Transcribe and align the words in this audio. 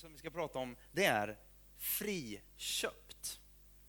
som 0.00 0.12
vi 0.12 0.18
ska 0.18 0.30
prata 0.30 0.58
om, 0.58 0.76
det 0.92 1.04
är 1.04 1.38
friköpt. 1.78 3.40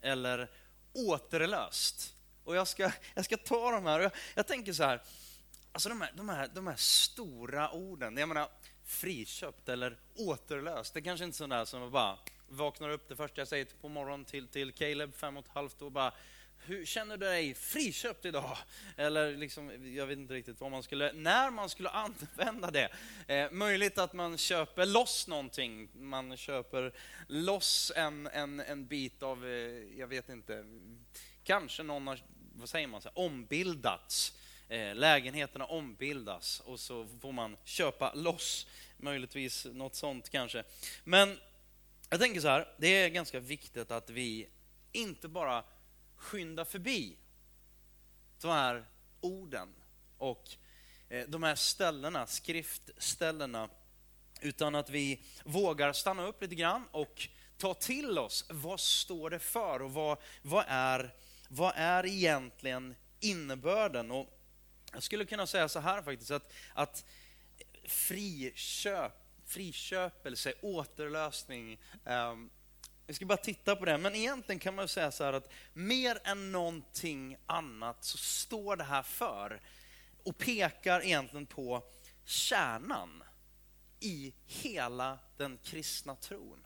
Eller 0.01 0.51
återlöst. 0.93 2.15
Och 2.43 2.55
jag 2.55 2.67
ska, 2.67 2.91
jag 3.13 3.25
ska 3.25 3.37
ta 3.37 3.71
de 3.71 3.85
här, 3.85 3.99
jag, 3.99 4.11
jag 4.35 4.47
tänker 4.47 4.73
så 4.73 4.83
här, 4.83 5.01
alltså 5.71 5.89
de 5.89 6.01
här, 6.01 6.11
de, 6.15 6.29
här, 6.29 6.49
de 6.53 6.67
här 6.67 6.75
stora 6.75 7.71
orden, 7.71 8.17
jag 8.17 8.29
menar 8.29 8.49
friköpt 8.85 9.69
eller 9.69 9.99
återlöst, 10.15 10.93
det 10.93 10.99
är 10.99 11.03
kanske 11.03 11.25
inte 11.25 11.35
är 11.35 11.37
sådär 11.37 11.65
som 11.65 11.91
bara 11.91 12.17
vaknar 12.47 12.89
upp 12.89 13.09
det 13.09 13.15
första 13.15 13.41
jag 13.41 13.47
säger 13.47 13.65
på 13.81 13.89
morgonen 13.89 14.25
till, 14.25 14.47
till 14.47 14.73
Caleb, 14.73 15.13
fem 15.15 15.37
och 15.37 15.45
ett 15.45 15.51
halvt, 15.51 15.81
och 15.81 15.91
bara 15.91 16.13
hur 16.65 16.85
känner 16.85 17.17
du 17.17 17.25
dig 17.25 17.53
friköpt 17.53 18.25
idag? 18.25 18.57
Eller 18.97 19.37
liksom, 19.37 19.93
jag 19.95 20.07
vet 20.07 20.17
inte 20.17 20.33
riktigt 20.33 20.59
vad 20.59 20.71
man 20.71 20.83
skulle, 20.83 21.13
när 21.13 21.51
man 21.51 21.69
skulle 21.69 21.89
använda 21.89 22.71
det. 22.71 22.89
Eh, 23.27 23.51
möjligt 23.51 23.97
att 23.97 24.13
man 24.13 24.37
köper 24.37 24.85
loss 24.85 25.27
någonting, 25.27 25.89
man 25.93 26.37
köper 26.37 26.93
loss 27.27 27.91
en, 27.95 28.27
en, 28.27 28.59
en 28.59 28.87
bit 28.87 29.23
av, 29.23 29.45
eh, 29.45 29.99
jag 29.99 30.07
vet 30.07 30.29
inte, 30.29 30.65
kanske 31.43 31.83
någon 31.83 32.07
har, 32.07 32.19
vad 32.55 32.69
säger 32.69 32.87
man, 32.87 33.01
så 33.01 33.09
här, 33.09 33.25
ombildats. 33.25 34.37
Eh, 34.69 34.95
lägenheterna 34.95 35.65
ombildas 35.65 36.59
och 36.59 36.79
så 36.79 37.07
får 37.21 37.31
man 37.31 37.57
köpa 37.63 38.13
loss, 38.13 38.67
möjligtvis 38.97 39.67
något 39.71 39.95
sånt 39.95 40.29
kanske. 40.29 40.63
Men 41.03 41.37
jag 42.09 42.19
tänker 42.19 42.41
så 42.41 42.47
här, 42.47 42.67
det 42.77 42.87
är 42.87 43.09
ganska 43.09 43.39
viktigt 43.39 43.91
att 43.91 44.09
vi 44.09 44.49
inte 44.91 45.27
bara 45.27 45.63
skynda 46.21 46.65
förbi 46.65 47.17
de 48.41 48.47
här 48.51 48.85
orden 49.21 49.69
och 50.17 50.49
eh, 51.09 51.27
de 51.27 51.43
här 51.43 51.55
ställena, 51.55 52.27
skriftställena, 52.27 53.69
utan 54.41 54.75
att 54.75 54.89
vi 54.89 55.23
vågar 55.43 55.93
stanna 55.93 56.23
upp 56.23 56.41
lite 56.41 56.55
grann 56.55 56.87
och 56.91 57.27
ta 57.57 57.73
till 57.73 58.19
oss 58.19 58.45
vad 58.49 58.79
står 58.79 59.29
det 59.29 59.39
för 59.39 59.81
och 59.81 59.93
vad, 59.93 60.17
vad, 60.41 60.65
är, 60.67 61.15
vad 61.49 61.73
är 61.75 62.05
egentligen 62.05 62.95
innebörden? 63.19 64.11
Och 64.11 64.39
jag 64.93 65.03
skulle 65.03 65.25
kunna 65.25 65.47
säga 65.47 65.69
så 65.69 65.79
här 65.79 66.01
faktiskt, 66.01 66.31
att, 66.31 66.53
att 66.73 67.05
friköp, 67.83 69.13
friköpelse, 69.45 70.53
återlösning, 70.61 71.79
ehm, 72.05 72.49
vi 73.07 73.13
ska 73.13 73.25
bara 73.25 73.37
titta 73.37 73.75
på 73.75 73.85
det, 73.85 73.97
men 73.97 74.15
egentligen 74.15 74.59
kan 74.59 74.75
man 74.75 74.87
säga 74.87 75.11
så 75.11 75.23
här 75.23 75.33
att 75.33 75.51
mer 75.73 76.19
än 76.23 76.51
någonting 76.51 77.37
annat 77.45 78.03
så 78.03 78.17
står 78.17 78.75
det 78.75 78.83
här 78.83 79.03
för 79.03 79.61
och 80.23 80.37
pekar 80.37 81.01
egentligen 81.01 81.45
på 81.45 81.83
kärnan 82.25 83.23
i 83.99 84.33
hela 84.45 85.19
den 85.37 85.59
kristna 85.63 86.15
tron. 86.15 86.65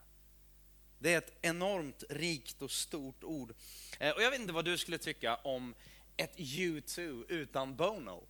Det 0.99 1.13
är 1.13 1.17
ett 1.17 1.37
enormt 1.41 2.03
rikt 2.09 2.61
och 2.61 2.71
stort 2.71 3.23
ord. 3.23 3.53
Eh, 3.99 4.11
och 4.11 4.21
jag 4.21 4.31
vet 4.31 4.39
inte 4.39 4.53
vad 4.53 4.65
du 4.65 4.77
skulle 4.77 4.97
tycka 4.97 5.35
om 5.35 5.75
ett 6.17 6.37
U2 6.37 7.25
utan 7.27 7.75
Bono. 7.75 8.27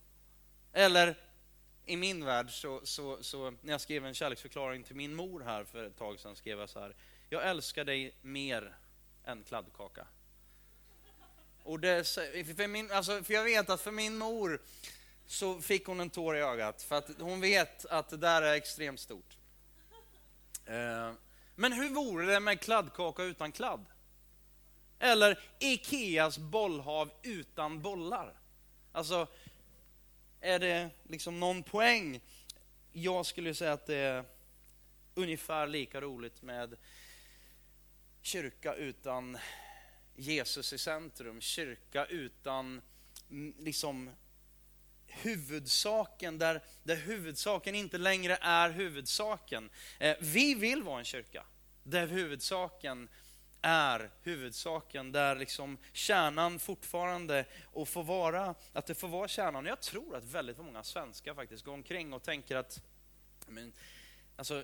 Eller 0.73 1.16
i 1.86 1.97
min 1.97 2.25
värld, 2.25 2.52
så, 2.52 2.81
så, 2.84 3.23
så, 3.23 3.52
när 3.62 3.72
jag 3.72 3.81
skrev 3.81 4.06
en 4.06 4.14
kärleksförklaring 4.14 4.84
till 4.84 4.95
min 4.95 5.16
mor 5.16 5.40
här 5.40 5.64
för 5.64 5.84
ett 5.84 5.97
tag 5.97 6.19
sedan, 6.19 6.36
skrev 6.36 6.59
jag 6.59 6.69
så 6.69 6.80
här 6.80 6.95
jag 7.30 7.50
älskar 7.50 7.84
dig 7.84 8.16
mer 8.22 8.78
än 9.26 9.44
kladdkaka. 9.44 10.08
Och 11.64 11.80
det, 11.80 12.08
för, 12.08 12.68
min, 12.68 12.92
alltså, 12.92 13.23
för 13.23 13.34
jag 13.34 13.44
vet 13.44 13.70
att 13.70 13.81
för 13.81 13.92
min 13.92 14.18
mor 14.18 14.62
så 15.26 15.62
fick 15.62 15.86
hon 15.86 16.00
en 16.00 16.09
tår 16.09 16.38
i 16.38 16.42
ögat, 16.42 16.81
för 16.81 16.96
att 16.96 17.09
hon 17.20 17.42
vet 17.42 17.86
att 17.86 18.09
det 18.09 18.18
där 18.18 18.42
är 18.42 18.53
extremt 18.53 19.00
stort. 19.00 19.38
Eh, 20.66 21.12
men 21.56 21.73
hur 21.73 21.90
vore 21.90 22.26
det 22.26 22.40
med 22.40 22.59
kladdkaka 22.59 23.23
utan 23.23 23.52
kladd? 23.52 23.86
Eller 25.00 25.40
Ikeas 25.59 26.38
bollhav 26.38 27.12
utan 27.23 27.81
bollar? 27.81 28.34
Alltså, 28.91 29.28
är 30.41 30.59
det 30.59 30.90
liksom 31.03 31.40
någon 31.40 31.64
poäng? 31.64 32.22
Jag 32.91 33.25
skulle 33.25 33.56
säga 33.56 33.74
att 33.74 33.85
det 33.85 33.96
är 33.96 34.24
ungefär 35.16 35.68
lika 35.68 36.02
roligt 36.02 36.41
med 36.41 36.75
kyrka 38.25 38.75
utan 38.75 39.38
Jesus 40.16 40.74
i 40.74 40.78
centrum, 40.78 41.41
kyrka 41.41 42.06
utan 42.06 42.81
mm, 43.30 43.56
liksom 43.59 44.12
huvudsaken, 45.08 46.38
där, 46.38 46.62
där 46.84 46.96
huvudsaken 46.96 47.75
inte 47.75 47.97
längre 47.97 48.38
är 48.41 48.69
huvudsaken. 48.69 49.69
Eh, 50.00 50.16
vi 50.19 50.56
vill 50.56 50.84
vara 50.84 51.00
en 51.00 51.06
kyrka 51.06 51.46
där 51.84 52.08
huvudsaken 52.08 53.09
är 53.62 54.12
huvudsaken, 54.22 55.12
där 55.12 55.35
liksom 55.35 55.78
kärnan 55.94 56.59
fortfarande 56.59 57.46
och 57.66 57.88
får 57.88 58.03
vara, 58.03 58.56
att 58.74 58.85
det 58.85 58.96
får 58.96 59.08
vara 59.08 59.28
kärnan. 59.28 59.66
Jag 59.66 59.81
tror 59.81 60.16
att 60.16 60.24
väldigt 60.24 60.58
många 60.58 60.84
svenskar 60.84 61.34
faktiskt 61.34 61.66
går 61.66 61.74
omkring 61.74 62.14
och 62.14 62.24
tänker 62.24 62.56
att 62.56 62.84
men, 63.47 63.74
alltså, 64.35 64.64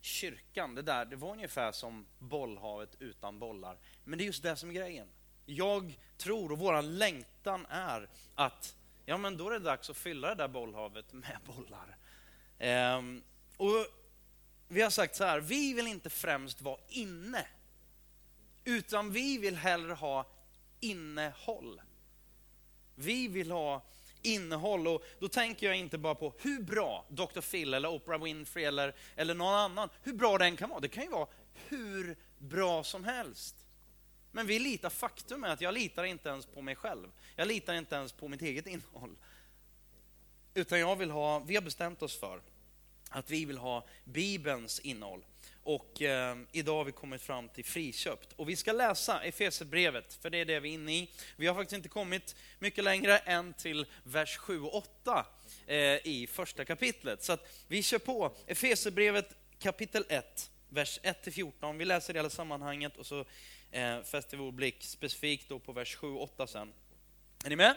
kyrkan, 0.00 0.74
det 0.74 0.82
där, 0.82 1.04
det 1.04 1.16
var 1.16 1.32
ungefär 1.32 1.72
som 1.72 2.06
bollhavet 2.18 2.96
utan 2.98 3.38
bollar. 3.38 3.78
Men 4.04 4.18
det 4.18 4.24
är 4.24 4.26
just 4.26 4.42
det 4.42 4.56
som 4.56 4.68
är 4.68 4.74
grejen. 4.74 5.08
Jag 5.46 5.98
tror 6.16 6.52
och 6.52 6.58
vår 6.58 6.82
längtan 6.82 7.66
är 7.66 8.08
att 8.34 8.76
ja, 9.04 9.16
men 9.16 9.36
då 9.36 9.48
är 9.48 9.52
det 9.52 9.58
dags 9.58 9.90
att 9.90 9.96
fylla 9.96 10.28
det 10.28 10.34
där 10.34 10.48
bollhavet 10.48 11.12
med 11.12 11.38
bollar. 11.46 11.96
Ehm, 12.58 13.22
och 13.56 13.86
Vi 14.68 14.82
har 14.82 14.90
sagt 14.90 15.16
så 15.16 15.24
här, 15.24 15.40
vi 15.40 15.74
vill 15.74 15.86
inte 15.86 16.10
främst 16.10 16.62
vara 16.62 16.80
inne, 16.88 17.46
utan 18.64 19.12
vi 19.12 19.38
vill 19.38 19.56
hellre 19.56 19.92
ha 19.92 20.26
innehåll. 20.80 21.80
Vi 22.94 23.28
vill 23.28 23.50
ha 23.50 23.82
innehåll. 24.26 24.86
Och 24.88 25.04
då 25.18 25.28
tänker 25.28 25.66
jag 25.66 25.76
inte 25.76 25.98
bara 25.98 26.14
på 26.14 26.34
hur 26.38 26.62
bra 26.62 27.06
Dr. 27.08 27.40
Phil 27.40 27.74
eller 27.74 27.88
Oprah 27.88 28.22
Winfrey 28.22 28.64
eller, 28.64 28.94
eller 29.16 29.34
någon 29.34 29.54
annan, 29.54 29.88
hur 30.02 30.12
bra 30.12 30.38
den 30.38 30.56
kan 30.56 30.68
vara. 30.68 30.80
Det 30.80 30.88
kan 30.88 31.04
ju 31.04 31.10
vara 31.10 31.26
hur 31.68 32.16
bra 32.38 32.84
som 32.84 33.04
helst. 33.04 33.56
Men 34.32 34.46
vi 34.46 34.58
litar, 34.58 34.90
faktum 34.90 35.44
är 35.44 35.48
att 35.48 35.60
jag 35.60 35.74
litar 35.74 36.04
inte 36.04 36.28
ens 36.28 36.46
på 36.46 36.62
mig 36.62 36.76
själv. 36.76 37.08
Jag 37.36 37.48
litar 37.48 37.74
inte 37.74 37.96
ens 37.96 38.12
på 38.12 38.28
mitt 38.28 38.42
eget 38.42 38.66
innehåll. 38.66 39.16
Utan 40.54 40.80
jag 40.80 40.96
vill 40.96 41.10
ha, 41.10 41.38
vi 41.38 41.54
har 41.54 41.62
bestämt 41.62 42.02
oss 42.02 42.20
för 42.20 42.42
att 43.10 43.30
vi 43.30 43.44
vill 43.44 43.58
ha 43.58 43.86
Bibelns 44.04 44.80
innehåll. 44.80 45.24
Och 45.66 46.02
eh, 46.02 46.36
idag 46.52 46.76
har 46.76 46.84
vi 46.84 46.92
kommit 46.92 47.22
fram 47.22 47.48
till 47.48 47.64
friköpt. 47.64 48.32
Och 48.32 48.48
vi 48.48 48.56
ska 48.56 48.72
läsa 48.72 49.22
Efesierbrevet, 49.22 50.14
för 50.14 50.30
det 50.30 50.38
är 50.38 50.44
det 50.44 50.60
vi 50.60 50.68
är 50.68 50.72
inne 50.72 50.92
i. 50.92 51.10
Vi 51.36 51.46
har 51.46 51.54
faktiskt 51.54 51.76
inte 51.76 51.88
kommit 51.88 52.36
mycket 52.58 52.84
längre 52.84 53.18
än 53.18 53.54
till 53.54 53.86
vers 54.02 54.36
7 54.36 54.60
och 54.60 54.74
8 54.74 55.26
eh, 55.66 55.76
i 56.06 56.28
första 56.32 56.64
kapitlet. 56.64 57.24
Så 57.24 57.32
att 57.32 57.48
vi 57.68 57.82
kör 57.82 57.98
på. 57.98 58.36
Efesierbrevet 58.46 59.36
kapitel 59.58 60.04
1, 60.08 60.50
vers 60.68 61.00
1-14. 61.02 61.78
Vi 61.78 61.84
läser 61.84 62.12
det 62.12 62.18
hela 62.18 62.30
sammanhanget 62.30 62.96
och 62.96 63.06
så 63.06 63.24
eh, 63.70 64.02
fäster 64.02 64.36
vi 64.36 64.42
vår 64.42 64.52
blick 64.52 64.84
specifikt 64.84 65.48
då 65.48 65.58
på 65.58 65.72
vers 65.72 65.94
7 65.94 66.06
och 66.06 66.22
8 66.22 66.46
sen. 66.46 66.72
Är 67.44 67.48
ni 67.48 67.56
med? 67.56 67.76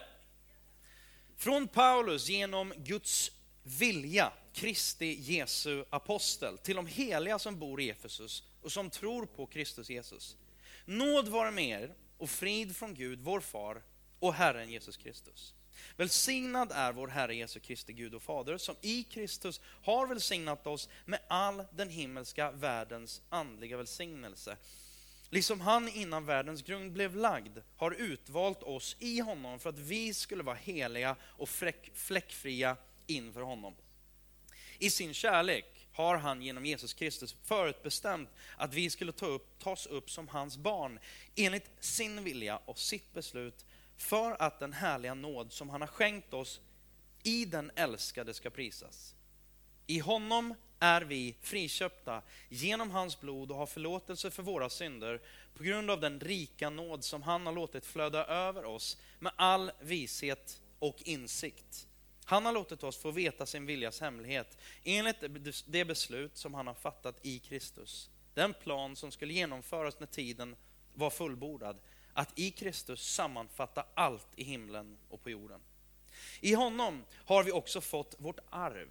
Från 1.37 1.67
Paulus 1.67 2.29
genom 2.29 2.73
Guds 2.77 3.31
vilja, 3.63 4.31
Kristi 4.53 5.17
Jesu 5.19 5.85
apostel, 5.89 6.57
till 6.57 6.75
de 6.75 6.87
heliga 6.87 7.39
som 7.39 7.59
bor 7.59 7.81
i 7.81 7.89
Efesus 7.89 8.43
och 8.61 8.71
som 8.71 8.89
tror 8.89 9.25
på 9.25 9.45
Kristus 9.45 9.89
Jesus. 9.89 10.37
Nåd 10.85 11.27
vare 11.27 11.51
med 11.51 11.81
er 11.81 11.93
och 12.17 12.29
frid 12.29 12.75
från 12.75 12.93
Gud, 12.93 13.21
vår 13.21 13.39
far 13.39 13.83
och 14.19 14.33
Herren 14.33 14.69
Jesus 14.69 14.97
Kristus. 14.97 15.53
Välsignad 15.97 16.71
är 16.71 16.93
vår 16.93 17.07
Herre 17.07 17.35
Jesu 17.35 17.59
Kristi 17.59 17.93
Gud 17.93 18.15
och 18.15 18.21
Fader, 18.21 18.57
som 18.57 18.75
i 18.81 19.03
Kristus 19.03 19.61
har 19.83 20.07
välsignat 20.07 20.67
oss 20.67 20.89
med 21.05 21.19
all 21.27 21.63
den 21.71 21.89
himmelska 21.89 22.51
världens 22.51 23.21
andliga 23.29 23.77
välsignelse. 23.77 24.57
Liksom 25.29 25.61
han 25.61 25.89
innan 25.89 26.25
världens 26.25 26.61
grund 26.61 26.91
blev 26.91 27.15
lagd 27.15 27.57
har 27.77 27.91
utvalt 27.91 28.63
oss 28.63 28.95
i 28.99 29.19
honom 29.19 29.59
för 29.59 29.69
att 29.69 29.79
vi 29.79 30.13
skulle 30.13 30.43
vara 30.43 30.55
heliga 30.55 31.15
och 31.21 31.49
fläckfria 31.93 32.77
inför 33.09 33.41
honom. 33.41 33.75
I 34.79 34.89
sin 34.89 35.13
kärlek 35.13 35.87
har 35.91 36.17
han 36.17 36.41
genom 36.41 36.65
Jesus 36.65 36.93
Kristus 36.93 37.35
förutbestämt 37.43 38.29
att 38.57 38.73
vi 38.73 38.89
skulle 38.89 39.11
ta 39.11 39.25
upp, 39.25 39.59
tas 39.59 39.85
upp 39.85 40.11
som 40.11 40.27
hans 40.27 40.57
barn 40.57 40.99
enligt 41.35 41.71
sin 41.79 42.23
vilja 42.23 42.57
och 42.65 42.79
sitt 42.79 43.13
beslut 43.13 43.65
för 43.97 44.41
att 44.41 44.59
den 44.59 44.73
härliga 44.73 45.13
nåd 45.13 45.53
som 45.53 45.69
han 45.69 45.81
har 45.81 45.87
skänkt 45.87 46.33
oss 46.33 46.61
i 47.23 47.45
den 47.45 47.71
älskade 47.75 48.33
ska 48.33 48.49
prisas. 48.49 49.15
I 49.87 49.99
honom 49.99 50.55
är 50.79 51.01
vi 51.01 51.35
friköpta 51.41 52.21
genom 52.49 52.91
hans 52.91 53.19
blod 53.21 53.51
och 53.51 53.57
har 53.57 53.65
förlåtelse 53.65 54.31
för 54.31 54.43
våra 54.43 54.69
synder 54.69 55.21
på 55.53 55.63
grund 55.63 55.91
av 55.91 55.99
den 55.99 56.19
rika 56.19 56.69
nåd 56.69 57.03
som 57.03 57.21
han 57.21 57.45
har 57.45 57.53
låtit 57.53 57.85
flöda 57.85 58.25
över 58.25 58.65
oss 58.65 58.97
med 59.19 59.31
all 59.35 59.71
vishet 59.81 60.61
och 60.79 61.01
insikt. 61.05 61.88
Han 62.29 62.45
har 62.45 62.53
låtit 62.53 62.83
oss 62.83 62.97
få 62.97 63.11
veta 63.11 63.45
sin 63.45 63.65
viljas 63.65 64.01
hemlighet 64.01 64.57
enligt 64.83 65.23
det 65.65 65.85
beslut 65.85 66.37
som 66.37 66.53
han 66.53 66.67
har 66.67 66.73
fattat 66.73 67.25
i 67.25 67.39
Kristus. 67.39 68.09
Den 68.33 68.53
plan 68.53 68.95
som 68.95 69.11
skulle 69.11 69.33
genomföras 69.33 69.99
när 69.99 70.07
tiden 70.07 70.55
var 70.93 71.09
fullbordad. 71.09 71.79
Att 72.13 72.39
i 72.39 72.51
Kristus 72.51 73.13
sammanfatta 73.13 73.85
allt 73.93 74.27
i 74.35 74.43
himlen 74.43 74.97
och 75.09 75.23
på 75.23 75.29
jorden. 75.29 75.61
I 76.41 76.53
honom 76.53 77.03
har 77.15 77.43
vi 77.43 77.51
också 77.51 77.81
fått 77.81 78.15
vårt 78.17 78.39
arv, 78.49 78.87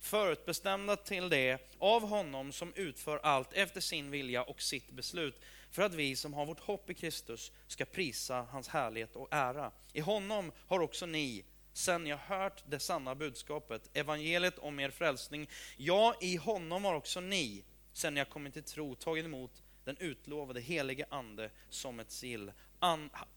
förutbestämda 0.00 0.96
till 0.96 1.28
det 1.28 1.76
av 1.78 2.02
honom 2.08 2.52
som 2.52 2.72
utför 2.74 3.18
allt 3.18 3.52
efter 3.52 3.80
sin 3.80 4.10
vilja 4.10 4.42
och 4.42 4.62
sitt 4.62 4.90
beslut, 4.90 5.40
för 5.70 5.82
att 5.82 5.94
vi 5.94 6.16
som 6.16 6.34
har 6.34 6.46
vårt 6.46 6.60
hopp 6.60 6.90
i 6.90 6.94
Kristus 6.94 7.52
ska 7.66 7.84
prisa 7.84 8.46
hans 8.50 8.68
härlighet 8.68 9.16
och 9.16 9.28
ära. 9.30 9.72
I 9.92 10.00
honom 10.00 10.52
har 10.68 10.80
också 10.80 11.06
ni, 11.06 11.44
sen 11.72 12.06
jag 12.06 12.16
hört 12.16 12.62
det 12.66 12.78
sanna 12.78 13.14
budskapet, 13.14 13.90
evangeliet 13.96 14.58
om 14.58 14.80
er 14.80 14.90
frälsning, 14.90 15.48
ja, 15.76 16.14
i 16.20 16.36
honom 16.36 16.84
har 16.84 16.94
också 16.94 17.20
ni, 17.20 17.64
sen 17.92 18.16
jag 18.16 18.28
kommit 18.28 18.52
till 18.54 18.62
tro, 18.62 18.94
tagit 18.94 19.24
emot 19.24 19.62
den 19.84 19.96
utlovade 19.96 20.60
helige 20.60 21.06
Ande 21.10 21.50
som 21.68 22.00
ett 22.00 22.10
sill. 22.10 22.52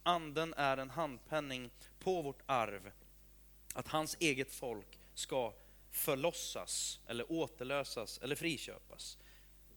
anden 0.04 0.54
är 0.54 0.78
en 0.78 0.90
handpenning 0.90 1.70
på 2.00 2.22
vårt 2.22 2.42
arv, 2.46 2.92
att 3.74 3.88
hans 3.88 4.18
eget 4.20 4.54
folk 4.54 5.00
ska 5.14 5.54
förlossas, 5.92 7.00
eller 7.08 7.32
återlösas, 7.32 8.18
eller 8.18 8.36
friköpas, 8.36 9.18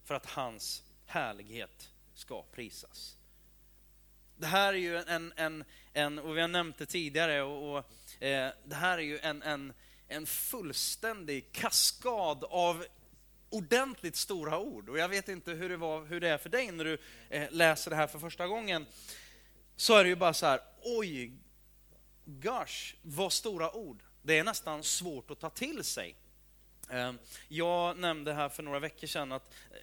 för 0.05 0.15
att 0.15 0.27
hans 0.27 0.83
härlighet 1.07 1.93
ska 2.15 2.43
prisas. 2.43 3.18
Det 4.39 4.47
här 4.47 4.73
är 4.73 4.79
ju 4.79 4.97
en, 4.97 5.33
en, 5.37 5.65
en 5.93 6.19
och 6.19 6.37
vi 6.37 6.41
har 6.41 6.49
nämnt 6.49 6.79
det 6.79 6.87
tidigare, 6.87 7.43
och, 7.43 7.77
och 7.77 8.23
eh, 8.23 8.53
det 8.65 8.75
här 8.75 8.99
är 8.99 9.03
ju 9.03 9.19
en, 9.19 9.43
en, 9.43 9.73
en 10.09 10.27
fullständig 10.27 11.53
kaskad 11.53 12.45
av 12.45 12.85
ordentligt 13.51 14.17
stora 14.17 14.59
ord. 14.59 14.89
Och 14.89 14.99
jag 14.99 15.09
vet 15.09 15.29
inte 15.29 15.53
hur 15.53 15.69
det, 15.69 15.77
var, 15.77 16.05
hur 16.05 16.21
det 16.21 16.29
är 16.29 16.39
för 16.39 16.49
dig 16.49 16.73
när 16.73 16.85
du 16.85 16.99
eh, 17.29 17.51
läser 17.51 17.91
det 17.91 17.97
här 17.97 18.07
för 18.07 18.19
första 18.19 18.47
gången. 18.47 18.87
Så 19.77 19.97
är 19.97 20.05
det 20.05 20.11
ju 20.11 20.17
bara 20.17 20.35
så 20.35 20.47
här, 20.47 20.61
oj, 20.83 21.33
gosh, 22.25 22.95
vad 23.03 23.33
stora 23.33 23.73
ord. 23.73 24.03
Det 24.23 24.39
är 24.39 24.45
nästan 24.45 24.83
svårt 24.83 25.31
att 25.31 25.41
ta 25.41 25.51
till 25.51 25.85
sig. 25.85 26.17
Eh, 26.91 27.13
jag 27.49 27.99
nämnde 27.99 28.33
här 28.33 28.49
för 28.49 28.63
några 28.63 28.79
veckor 28.79 29.07
sedan 29.07 29.33
att 29.33 29.55
eh, 29.71 29.77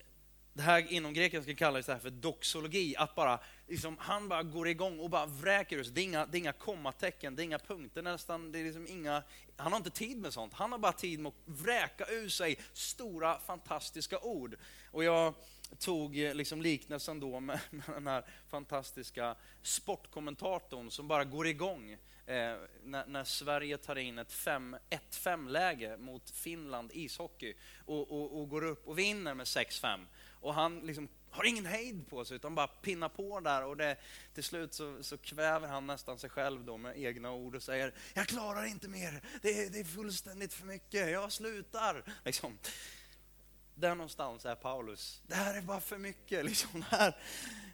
det 0.56 0.62
här 0.62 0.92
inom 0.94 1.14
grekiska 1.14 1.56
kallas 1.56 1.86
det 1.86 1.94
här 1.94 2.00
för 2.00 2.10
doxologi, 2.10 2.96
att 2.98 3.16
bara, 3.16 3.40
liksom, 3.68 3.98
han 4.00 4.28
bara 4.28 4.44
går 4.44 4.68
igång 4.68 5.00
och 5.00 5.10
bara 5.10 5.26
vräker 5.26 5.78
ut. 5.78 5.96
Det 5.96 6.02
är 6.02 6.04
inga, 6.04 6.26
det 6.26 6.38
är 6.38 6.40
inga 6.40 6.54
kommatecken, 6.54 7.36
det 7.36 7.42
är 7.42 7.44
inga 7.44 7.60
punkter 7.60 8.02
nästan, 8.02 8.52
det 8.52 8.60
är 8.60 8.64
liksom 8.64 8.88
inga, 8.88 9.24
han 9.58 9.72
har 9.72 9.78
inte 9.78 9.90
tid 9.90 10.18
med 10.18 10.34
sånt. 10.34 10.54
Han 10.54 10.72
har 10.72 10.80
bara 10.80 10.92
tid 10.92 11.20
med 11.20 11.30
att 11.30 11.36
vräka 11.46 12.06
ur 12.10 12.30
sig 12.30 12.60
stora 12.74 13.40
fantastiska 13.40 14.20
ord. 14.20 14.56
Och 14.92 15.04
jag 15.04 15.34
tog 15.80 16.20
eh, 16.20 16.34
liksom 16.34 16.62
liknelsen 16.62 17.20
då 17.20 17.40
med, 17.40 17.60
med 17.70 17.86
den 17.88 18.08
här 18.08 18.26
fantastiska 18.50 19.36
sportkommentatorn 19.62 20.92
som 20.92 21.08
bara 21.08 21.24
går 21.24 21.48
igång 21.48 21.92
eh, 21.92 22.56
när, 22.84 23.06
när, 23.06 23.24
Sverige 23.24 23.78
tar 23.78 23.96
in 23.96 24.20
ett 24.20 24.34
1-5-läge 24.90 25.98
mot 25.98 26.30
Finland 26.30 26.92
ishockey 26.94 27.54
och, 27.86 28.12
och, 28.12 28.40
och 28.40 28.50
går 28.50 28.64
upp 28.64 28.88
och 28.88 29.00
vinner 29.00 29.34
med 29.34 29.46
6-5 29.46 30.06
och 30.46 30.54
han 30.54 30.80
liksom 30.80 31.08
har 31.30 31.44
ingen 31.44 31.66
hejd 31.66 32.10
på 32.10 32.26
sig 32.26 32.36
utan 32.36 32.56
bara 32.56 32.68
pinnar 32.68 33.10
på 33.10 33.40
där 33.40 33.64
och 33.64 33.78
det, 33.78 33.98
till 34.34 34.44
slut 34.44 34.74
så, 34.74 35.04
så 35.04 35.18
kväver 35.18 35.68
han 35.68 35.88
nästan 35.88 36.20
sig 36.20 36.30
själv 36.30 36.66
då 36.66 36.78
med 36.78 36.98
egna 36.98 37.32
ord 37.32 37.56
och 37.56 37.64
säger 37.64 37.94
jag 38.14 38.28
klarar 38.28 38.66
inte 38.66 38.88
mer, 38.88 39.22
det 39.42 39.50
är, 39.50 39.70
det 39.70 39.80
är 39.80 39.84
fullständigt 39.84 40.54
för 40.54 40.66
mycket, 40.66 41.12
jag 41.12 41.32
slutar. 41.32 42.04
Liksom. 42.26 42.58
Där 43.76 43.96
någonstans 43.96 44.46
är 44.46 44.56
Paulus, 44.56 45.22
det 45.28 45.36
här 45.36 45.58
är 45.58 45.62
bara 45.62 45.82
för 45.82 45.98
mycket. 45.98 46.46
Liksom 46.50 46.86
här. 46.90 47.18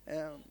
Ehm, 0.06 0.44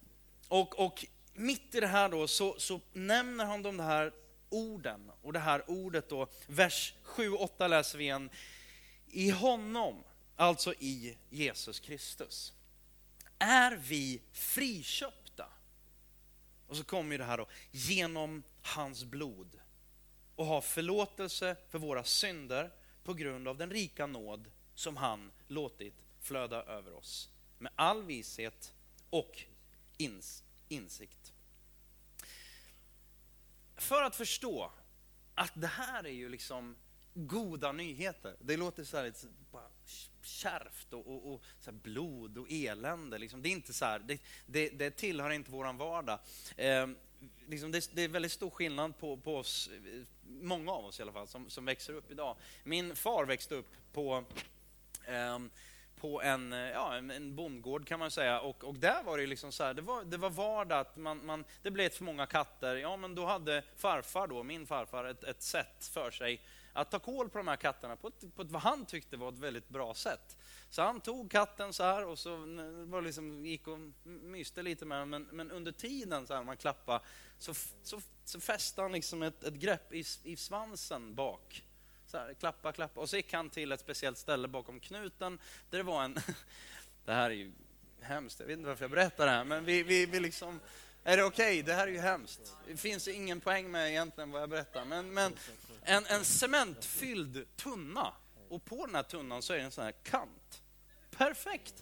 och, 0.48 0.78
och 0.78 1.06
mitt 1.34 1.74
i 1.74 1.80
det 1.80 1.86
här 1.86 2.08
då 2.08 2.28
så, 2.28 2.58
så 2.58 2.80
nämner 2.92 3.44
han 3.44 3.62
de 3.62 3.80
här 3.80 4.12
orden 4.48 5.10
och 5.22 5.32
det 5.32 5.38
här 5.38 5.70
ordet 5.70 6.08
då, 6.08 6.28
vers 6.46 6.94
7-8 7.04 7.68
läser 7.68 7.98
vi 7.98 8.04
igen. 8.04 8.30
I 9.06 9.30
honom 9.30 10.04
alltså 10.40 10.74
i 10.78 11.18
Jesus 11.30 11.80
Kristus. 11.80 12.52
Är 13.38 13.76
vi 13.76 14.22
friköpta? 14.32 15.46
Och 16.66 16.76
så 16.76 16.84
kommer 16.84 17.12
ju 17.12 17.18
det 17.18 17.24
här 17.24 17.38
då, 17.38 17.46
genom 17.70 18.42
hans 18.62 19.04
blod 19.04 19.60
och 20.36 20.46
ha 20.46 20.60
förlåtelse 20.60 21.56
för 21.68 21.78
våra 21.78 22.04
synder 22.04 22.72
på 23.04 23.14
grund 23.14 23.48
av 23.48 23.56
den 23.56 23.70
rika 23.70 24.06
nåd 24.06 24.50
som 24.74 24.96
han 24.96 25.32
låtit 25.48 25.94
flöda 26.20 26.62
över 26.62 26.92
oss 26.92 27.28
med 27.58 27.72
all 27.76 28.02
vishet 28.02 28.74
och 29.10 29.44
ins 29.96 30.44
insikt. 30.68 31.32
För 33.76 34.02
att 34.02 34.16
förstå 34.16 34.72
att 35.34 35.52
det 35.54 35.66
här 35.66 36.06
är 36.06 36.12
ju 36.12 36.28
liksom 36.28 36.76
goda 37.14 37.72
nyheter. 37.72 38.36
Det 38.40 38.56
låter 38.56 38.84
så 38.84 38.96
här 38.96 39.04
kärvt 40.30 40.92
och, 40.92 41.06
och, 41.06 41.32
och 41.32 41.42
blod 41.72 42.38
och 42.38 42.46
elände. 42.50 43.18
Liksom. 43.18 43.42
Det, 43.42 43.48
är 43.48 43.50
inte 43.50 43.72
så 43.72 43.84
här, 43.84 43.98
det, 43.98 44.20
det, 44.46 44.68
det 44.68 44.90
tillhör 44.90 45.30
inte 45.30 45.50
vår 45.50 45.72
vardag. 45.72 46.18
Eh, 46.56 46.86
liksom 47.46 47.72
det, 47.72 47.90
det, 47.94 48.02
är 48.02 48.08
väldigt 48.08 48.32
stor 48.32 48.50
skillnad 48.50 48.98
på, 48.98 49.16
på 49.16 49.36
oss, 49.36 49.70
eh, 49.72 50.00
många 50.22 50.72
av 50.72 50.84
oss 50.84 50.98
i 50.98 51.02
alla 51.02 51.12
fall, 51.12 51.28
som, 51.28 51.50
som 51.50 51.64
växer 51.64 51.92
upp 51.92 52.10
idag. 52.10 52.36
Min 52.64 52.96
far 52.96 53.24
växte 53.24 53.54
upp 53.54 53.68
på 53.92 54.24
eh, 55.06 55.38
på 56.00 56.22
en, 56.22 56.52
eh, 56.52 56.58
ja, 56.58 56.96
en 56.96 57.36
bondgård 57.36 57.86
kan 57.86 57.98
man 57.98 58.10
säga. 58.10 58.40
Och, 58.40 58.64
och 58.64 58.74
där 58.74 59.02
var 59.02 59.18
det 59.18 59.26
liksom 59.26 59.52
så 59.52 59.64
här, 59.64 59.74
det 59.74 59.82
var, 59.82 60.04
det 60.04 60.16
var 60.16 60.30
vardag 60.30 60.80
att 60.80 60.96
man, 60.96 61.26
man, 61.26 61.44
det 61.62 61.70
blev 61.70 61.88
för 61.88 62.04
många 62.04 62.26
katter. 62.26 62.76
Ja, 62.76 62.96
men 62.96 63.14
då 63.14 63.26
hade 63.26 63.62
farfar, 63.76 64.26
då, 64.26 64.42
min 64.42 64.66
farfar, 64.66 65.04
ett, 65.04 65.24
ett 65.24 65.42
sätt 65.42 65.90
för 65.92 66.10
sig 66.10 66.40
att 66.72 66.90
ta 66.90 66.98
koll 66.98 67.28
på 67.28 67.38
de 67.38 67.48
här 67.48 67.56
katterna 67.56 67.96
på 67.96 68.08
ett, 68.08 68.34
på 68.34 68.42
ett, 68.42 68.50
vad 68.50 68.62
han 68.62 68.86
tyckte 68.86 69.16
var 69.16 69.28
ett 69.28 69.38
väldigt 69.38 69.68
bra 69.68 69.94
sätt. 69.94 70.36
Så 70.70 70.82
han 70.82 71.00
tog 71.00 71.30
katten 71.30 71.72
så 71.72 71.82
här 71.82 72.04
och 72.04 72.18
så 72.18 72.36
var 72.86 73.02
liksom, 73.02 73.46
gick 73.46 73.68
och 73.68 73.78
myste 74.04 74.62
lite 74.62 74.84
med 74.84 74.98
den, 74.98 75.10
men, 75.10 75.22
men 75.22 75.50
under 75.50 75.72
tiden 75.72 76.26
så 76.26 76.34
här, 76.34 76.44
man 76.44 76.56
klappade 76.56 77.04
så, 77.38 77.54
så, 77.82 78.00
så 78.24 78.40
fäste 78.40 78.82
han 78.82 78.92
liksom 78.92 79.22
ett, 79.22 79.44
ett 79.44 79.54
grepp 79.54 79.92
i, 79.92 80.04
i 80.24 80.36
svansen 80.36 81.14
bak. 81.14 81.64
Så 82.06 82.18
här, 82.18 82.34
klappa, 82.34 82.72
klappa. 82.72 83.00
Och 83.00 83.10
så 83.10 83.16
gick 83.16 83.32
han 83.32 83.50
till 83.50 83.72
ett 83.72 83.80
speciellt 83.80 84.18
ställe 84.18 84.48
bakom 84.48 84.80
knuten 84.80 85.38
där 85.70 85.78
det 85.78 85.84
var 85.84 86.04
en... 86.04 86.14
det 87.04 87.12
här 87.12 87.30
är 87.30 87.34
ju 87.34 87.52
hemskt, 88.00 88.40
jag 88.40 88.46
vet 88.46 88.56
inte 88.56 88.68
varför 88.68 88.84
jag 88.84 88.90
berättar 88.90 89.26
det 89.26 89.32
här, 89.32 89.44
men 89.44 89.64
vi, 89.64 89.82
vi, 89.82 90.06
vi 90.06 90.20
liksom... 90.20 90.60
Är 91.04 91.16
det 91.16 91.24
okej? 91.24 91.52
Okay? 91.52 91.62
Det 91.62 91.74
här 91.74 91.86
är 91.86 91.92
ju 91.92 91.98
hemskt. 91.98 92.40
Det 92.66 92.76
finns 92.76 93.08
ingen 93.08 93.40
poäng 93.40 93.70
med 93.70 93.90
egentligen 93.90 94.30
vad 94.30 94.42
jag 94.42 94.50
berättar, 94.50 94.84
men, 94.84 95.14
men 95.14 95.36
en, 95.82 96.06
en 96.06 96.24
cementfylld 96.24 97.56
tunna. 97.56 98.12
Och 98.48 98.64
på 98.64 98.86
den 98.86 98.94
här 98.94 99.02
tunnan 99.02 99.42
så 99.42 99.52
är 99.52 99.58
det 99.58 99.64
en 99.64 99.70
sån 99.70 99.84
här 99.84 99.94
kant. 100.02 100.62
Perfekt! 101.10 101.74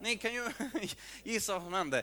Ni 0.00 0.16
kan 0.16 0.34
ju 0.34 0.50
gissa 1.22 1.52
vad 1.52 1.62
som 1.62 1.72
hände. 1.72 2.02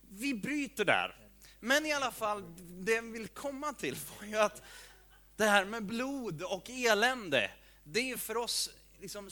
Vi 0.00 0.34
bryter 0.34 0.84
där. 0.84 1.16
Men 1.60 1.86
i 1.86 1.92
alla 1.92 2.10
fall, 2.10 2.54
det 2.58 2.92
jag 2.92 3.02
vill 3.02 3.28
komma 3.28 3.72
till 3.72 3.96
var 4.20 4.26
ju 4.26 4.36
att 4.36 4.62
det 5.36 5.44
här 5.44 5.64
med 5.64 5.84
blod 5.84 6.42
och 6.42 6.70
elände, 6.70 7.50
det 7.84 8.10
är 8.10 8.16
för 8.16 8.36
oss 8.36 8.70
liksom 9.00 9.30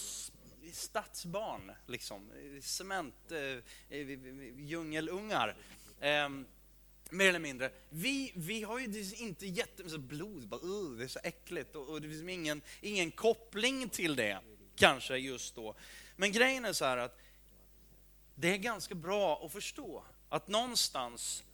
stadsbarn, 0.72 1.72
liksom, 1.86 2.30
cement, 2.62 3.32
äh, 3.88 3.98
djungelungar. 4.56 5.56
Eh, 6.00 6.28
Mer 7.10 7.28
eller 7.28 7.38
mindre. 7.38 7.70
Vi, 7.88 8.32
vi 8.36 8.62
har 8.62 8.78
ju 8.78 9.04
inte 9.16 9.46
jättemycket 9.46 10.00
blod, 10.00 10.48
bara, 10.48 10.60
uh, 10.60 10.98
det 10.98 11.04
är 11.04 11.08
så 11.08 11.20
äckligt 11.22 11.76
och, 11.76 11.88
och 11.88 12.00
det 12.00 12.08
finns 12.08 12.28
ingen, 12.28 12.62
ingen 12.80 13.10
koppling 13.10 13.88
till 13.88 14.16
det, 14.16 14.40
kanske 14.76 15.16
just 15.16 15.54
då. 15.54 15.74
Men 16.16 16.32
grejen 16.32 16.64
är 16.64 16.72
så 16.72 16.84
här 16.84 16.96
att 16.96 17.18
det 18.34 18.52
är 18.52 18.56
ganska 18.56 18.94
bra 18.94 19.46
att 19.46 19.52
förstå 19.52 20.04
att 20.28 20.48
någonstans, 20.48 21.44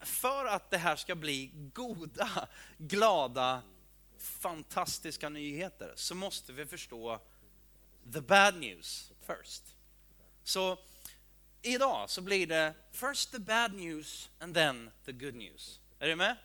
för 0.00 0.44
att 0.44 0.70
det 0.70 0.78
här 0.78 0.96
ska 0.96 1.14
bli 1.14 1.50
goda, 1.54 2.48
glada, 2.78 3.62
fantastiska 4.18 5.28
nyheter, 5.28 5.92
så 5.96 6.14
måste 6.14 6.52
vi 6.52 6.66
förstå 6.66 7.20
the 8.12 8.20
bad 8.20 8.60
news 8.60 9.12
first. 9.26 9.62
Så 10.44 10.78
idag 11.62 12.10
så 12.10 12.20
blir 12.20 12.46
det 12.46 12.74
first 12.90 13.32
the 13.32 13.38
bad 13.38 13.74
news 13.74 14.30
and 14.38 14.54
then 14.54 14.90
the 15.04 15.12
good 15.12 15.34
news. 15.34 15.80
Är 15.98 16.08
du 16.08 16.16
med? 16.16 16.36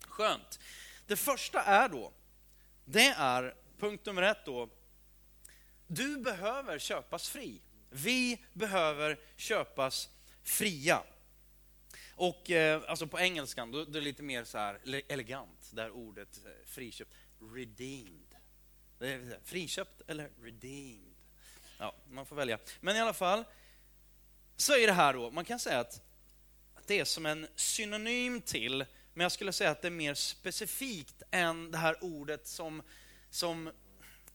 Skönt. 0.00 0.58
Det 1.06 1.16
första 1.16 1.62
är 1.62 1.88
då, 1.88 2.12
det 2.84 3.08
är 3.08 3.54
punkt 3.78 4.06
nummer 4.06 4.22
ett 4.22 4.44
då. 4.44 4.68
Du 5.86 6.18
behöver 6.18 6.78
köpas 6.78 7.28
fri. 7.28 7.60
Vi 7.90 8.44
behöver 8.52 9.18
köpas 9.36 10.08
fria. 10.42 11.02
Och 12.16 12.50
eh, 12.50 12.82
alltså 12.88 13.06
på 13.06 13.18
engelskan, 13.18 13.70
då, 13.70 13.84
då 13.84 13.90
är 13.90 13.92
det 13.92 14.00
lite 14.00 14.22
mer 14.22 14.44
så 14.44 14.58
här 14.58 14.80
elegant, 15.08 15.70
det 15.70 15.82
här 15.82 15.90
ordet 15.90 16.40
eh, 16.44 16.66
friköpt. 16.66 17.14
redeemed. 17.54 18.36
Friköpt 19.44 20.02
eller 20.06 20.30
redeemed. 20.42 21.14
Ja, 21.78 21.94
man 22.10 22.26
får 22.26 22.36
välja. 22.36 22.58
Men 22.80 22.96
i 22.96 23.00
alla 23.00 23.12
fall, 23.12 23.44
så 24.56 24.76
är 24.76 24.86
det 24.86 24.92
här 24.92 25.12
då, 25.12 25.30
man 25.30 25.44
kan 25.44 25.58
säga 25.58 25.80
att 25.80 26.00
det 26.86 27.00
är 27.00 27.04
som 27.04 27.26
en 27.26 27.46
synonym 27.56 28.40
till, 28.40 28.84
men 29.14 29.24
jag 29.24 29.32
skulle 29.32 29.52
säga 29.52 29.70
att 29.70 29.82
det 29.82 29.88
är 29.88 29.92
mer 29.92 30.14
specifikt 30.14 31.22
än 31.30 31.70
det 31.70 31.78
här 31.78 32.04
ordet 32.04 32.46
som, 32.46 32.82
som 33.30 33.70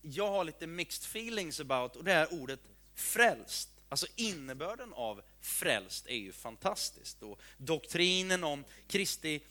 jag 0.02 0.28
har 0.28 0.44
lite 0.44 0.68
mixed 0.68 1.04
feelings 1.04 1.60
about, 1.60 1.96
och 1.96 2.04
det 2.04 2.14
är 2.14 2.34
ordet 2.34 2.60
frälst. 2.96 3.70
Alltså 3.90 4.08
innebörden 4.16 4.94
av 4.94 5.22
frälst 5.42 6.08
är 6.08 6.16
ju 6.16 6.32
fantastiskt. 6.32 7.24
Och 7.24 7.40
doktrinen 7.58 8.44
om 8.44 8.66
Kristi 8.88 9.42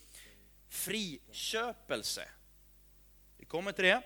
friköpelse. 0.69 2.29
Vi 3.39 3.45
kommer 3.45 3.73
till 3.73 3.85
det. 3.85 4.03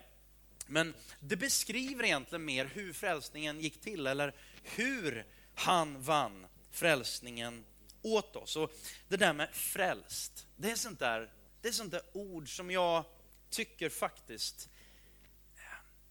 Men 0.66 0.94
det 1.20 1.36
beskriver 1.36 2.04
egentligen 2.04 2.44
mer 2.44 2.64
hur 2.64 2.92
frälsningen 2.92 3.60
gick 3.60 3.80
till, 3.80 4.06
eller 4.06 4.34
hur 4.62 5.26
han 5.54 6.02
vann 6.02 6.46
frälsningen 6.72 7.64
åt 8.02 8.36
oss. 8.36 8.56
Och 8.56 8.72
det 9.08 9.16
där 9.16 9.32
med 9.32 9.48
frälst, 9.52 10.46
det 10.56 10.70
är 10.70 10.76
sånt 10.76 10.98
där, 10.98 11.30
det 11.60 11.68
är 11.68 11.72
sånt 11.72 11.90
där 11.90 12.02
ord 12.12 12.56
som 12.56 12.70
jag 12.70 13.04
tycker 13.50 13.88
faktiskt, 13.88 14.68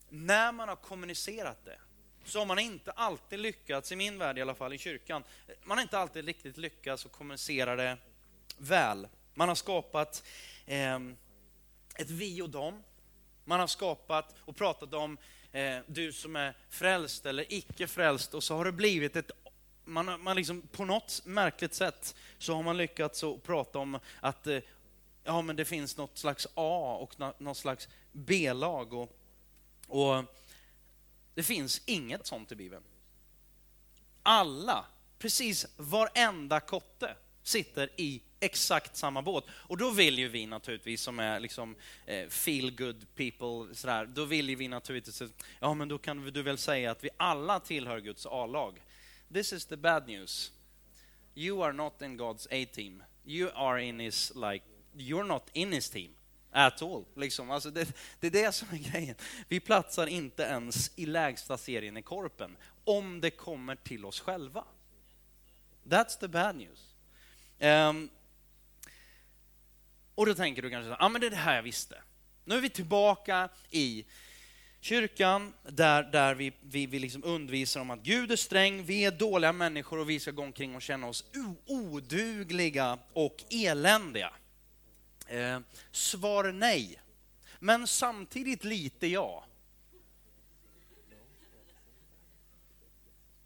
när 0.10 0.52
man 0.52 0.70
har 0.70 0.76
kommunicerat 0.76 1.66
det, 1.66 1.80
så 2.26 2.40
har 2.40 2.46
man 2.46 2.60
inte 2.60 2.92
alltid 2.92 3.40
lyckats, 3.40 3.92
i 3.92 3.96
min 3.96 4.18
värld 4.18 4.38
i 4.38 4.42
alla 4.42 4.56
fall, 4.56 4.74
i 4.74 4.78
kyrkan, 4.78 5.24
man 5.64 5.78
har 5.78 5.82
inte 5.82 5.98
alltid 5.98 6.26
riktigt 6.26 6.58
lyckats 6.58 7.06
att 7.06 7.12
kommunicera 7.12 7.76
det 7.76 7.98
väl. 8.58 9.08
Man 9.34 9.48
har 9.48 9.56
skapat 9.56 10.24
eh, 10.66 11.00
ett 11.96 12.10
vi 12.10 12.42
och 12.42 12.50
dem. 12.50 12.84
Man 13.46 13.60
har 13.60 13.68
skapat 13.68 14.36
och 14.40 14.56
pratat 14.56 14.94
om 14.94 15.18
eh, 15.52 15.78
du 15.88 16.14
som 16.14 16.36
är 16.36 16.58
frälst 16.70 17.26
eller 17.26 17.54
icke 17.54 17.88
frälst 17.88 18.34
och 18.34 18.44
så 18.44 18.56
har 18.56 18.66
det 18.66 18.72
blivit 18.72 19.16
ett 19.16 19.32
man, 19.92 20.24
man 20.24 20.36
liksom, 20.36 20.62
på 20.62 20.86
något 20.86 21.22
märkligt 21.26 21.74
sätt 21.74 22.16
så 22.38 22.56
har 22.56 22.64
man 22.64 22.78
lyckats 22.78 23.24
att 23.24 23.44
prata 23.44 23.80
om 23.80 24.00
att 24.20 24.48
eh, 24.48 24.60
ja, 25.24 25.42
men 25.42 25.56
det 25.56 25.66
finns 25.66 25.98
något 25.98 26.18
slags 26.18 26.48
A 26.54 26.98
och 27.02 27.42
något 27.42 27.58
slags 27.58 27.88
B-lag. 28.12 28.94
Och, 28.94 29.18
och 29.88 30.26
det 31.34 31.44
finns 31.44 31.82
inget 31.86 32.28
sånt 32.28 32.52
i 32.52 32.56
Bibeln. 32.56 32.84
Alla, 34.24 34.86
precis 35.20 35.66
varenda 35.78 36.60
kotte, 36.60 37.16
sitter 37.44 37.90
i 37.98 38.22
exakt 38.40 38.98
samma 38.98 39.22
båt. 39.22 39.46
Och 39.50 39.78
då 39.78 39.90
vill 39.90 40.20
ju 40.20 40.28
vi 40.28 40.46
naturligtvis, 40.46 41.02
som 41.02 41.20
är 41.20 41.40
liksom 41.40 41.76
eh, 42.06 42.28
feel 42.28 42.72
good 42.72 43.16
people, 43.16 43.76
sådär, 43.76 44.06
då 44.06 44.26
vill 44.26 44.50
ju 44.50 44.56
vi 44.56 44.68
naturligtvis, 44.68 45.22
ja 45.60 45.74
men 45.74 45.88
då 45.88 45.98
kan 45.98 46.32
du 46.32 46.42
väl 46.42 46.58
säga 46.58 46.92
att 46.92 47.04
vi 47.04 47.10
alla 47.18 47.60
tillhör 47.60 48.00
Guds 48.00 48.26
A-lag. 48.26 48.82
This 49.34 49.54
is 49.54 49.66
the 49.66 49.78
bad 49.78 50.08
news. 50.08 50.52
You 51.36 51.62
are 51.62 51.74
not 51.74 52.02
in 52.02 52.18
God's 52.18 52.48
A-team. 52.52 53.04
You 53.26 53.50
are 53.56 53.80
in 53.80 54.00
his, 54.00 54.32
like, 54.36 54.64
you're 54.98 55.24
not 55.24 55.50
in 55.54 55.72
his 55.72 55.90
team 55.90 56.12
at 56.52 56.82
all. 56.82 57.06
Liksom. 57.16 57.52
Alltså 57.52 57.72
det, 57.72 57.94
det, 58.20 58.28
är 58.28 58.32
det 58.32 58.52
som 58.52 58.68
är 58.72 58.92
grejen. 58.92 59.16
Vi 59.48 59.60
platsar 59.60 60.08
inte 60.08 60.44
ens 60.44 60.92
i 60.96 61.06
lägsta 61.06 61.58
serien 61.58 61.98
i 61.98 62.02
korpen, 62.02 62.58
om 62.84 63.22
det 63.22 63.32
kommer 63.32 63.76
till 63.76 64.06
oss 64.06 64.20
själva. 64.20 64.64
That's 65.84 66.20
the 66.20 66.28
bad 66.28 66.56
news. 66.56 66.94
Um, 67.60 68.10
och 70.16 70.26
då 70.26 70.36
tänker 70.36 70.62
du 70.62 70.70
kanske, 70.70 70.90
ja 70.90 70.98
ah, 71.00 71.10
men 71.10 71.22
det 71.22 71.28
är 71.28 71.32
det 71.32 71.36
här 71.36 71.56
jag 71.56 71.64
visste. 71.64 72.02
Nu 72.46 72.56
är 72.56 72.62
vi 72.62 72.70
tillbaka 72.70 73.50
i 73.70 74.06
kyrkan 74.82 75.54
där, 75.64 76.04
där 76.04 76.36
vi, 76.36 76.54
vi, 76.62 76.86
vi 76.86 77.00
liksom 77.00 77.24
undervisar 77.24 77.82
om 77.82 77.90
att 77.92 78.04
Gud 78.04 78.32
är 78.32 78.36
sträng, 78.36 78.84
vi 78.84 79.06
är 79.06 79.12
dåliga 79.12 79.52
människor 79.52 80.00
och 80.00 80.10
vi 80.10 80.20
ska 80.20 80.32
gå 80.32 80.42
omkring 80.44 80.76
och 80.76 80.82
känna 80.82 81.08
oss 81.08 81.26
odugliga 81.68 83.00
och 83.14 83.44
eländiga. 83.50 84.34
Eh, 85.28 85.60
svar 85.92 86.52
nej. 86.52 87.00
Men 87.60 87.88
samtidigt 87.88 88.64
lite 88.64 89.08
ja. 89.08 89.46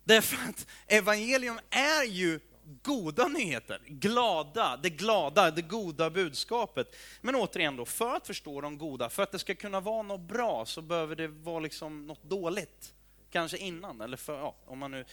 Därför 0.03 0.49
att 0.49 0.67
evangelium 0.87 1.59
är 1.69 2.03
ju 2.03 2.39
goda 2.83 3.27
nyheter, 3.27 3.81
glada, 3.87 4.79
det 4.83 4.89
glada, 4.89 5.51
det 5.51 5.61
goda 5.61 6.09
budskapet. 6.09 6.95
Men 7.21 7.35
återigen 7.35 7.75
då, 7.75 7.85
för 7.85 8.15
att 8.15 8.27
förstå 8.27 8.61
de 8.61 8.77
goda, 8.77 9.09
för 9.09 9.23
att 9.23 9.31
det 9.31 9.39
ska 9.39 9.55
kunna 9.55 9.79
vara 9.79 10.01
något 10.01 10.21
bra 10.21 10.65
så 10.65 10.81
behöver 10.81 11.15
det 11.15 11.27
vara 11.27 11.59
liksom 11.59 12.07
något 12.07 12.23
dåligt. 12.23 12.93
Kanske 13.29 13.57
innan, 13.57 14.01
eller 14.01 14.17
för, 14.17 14.37
ja, 14.37 14.55
om, 14.65 14.79
man 14.79 14.91
nu, 14.91 15.05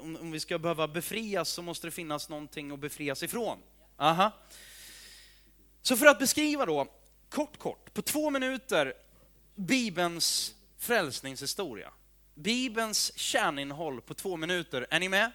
om, 0.00 0.16
om 0.20 0.30
vi 0.30 0.40
ska 0.40 0.58
behöva 0.58 0.88
befrias 0.88 1.48
så 1.48 1.62
måste 1.62 1.86
det 1.86 1.90
finnas 1.90 2.28
någonting 2.28 2.70
att 2.70 2.78
befrias 2.78 3.22
ifrån. 3.22 3.58
Aha. 3.96 4.32
Så 5.82 5.96
för 5.96 6.06
att 6.06 6.18
beskriva 6.18 6.66
då, 6.66 6.86
kort 7.28 7.58
kort, 7.58 7.94
på 7.94 8.02
två 8.02 8.30
minuter, 8.30 8.94
Bibelns 9.54 10.54
frälsningshistoria. 10.78 11.92
Bibelns 12.34 13.18
kärninnehåll 13.18 14.00
på 14.00 14.14
två 14.14 14.36
minuter. 14.36 14.86
Är 14.90 15.00
ni 15.00 15.08
med? 15.08 15.30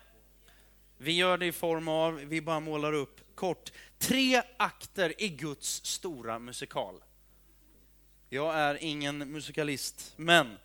Vi 1.04 1.12
gör 1.12 1.38
det 1.38 1.46
i 1.46 1.52
form 1.52 1.88
av, 1.88 2.14
vi 2.14 2.42
bara 2.42 2.60
målar 2.60 2.94
upp 2.94 3.36
kort, 3.36 3.72
tre 3.98 4.42
akter 4.58 5.22
i 5.22 5.30
Guds 5.30 5.86
stora 5.86 6.40
musikal. 6.40 7.04
Jag 8.30 8.56
är 8.56 8.84
ingen 8.84 9.18
musikalist, 9.18 10.14
men 10.16 10.58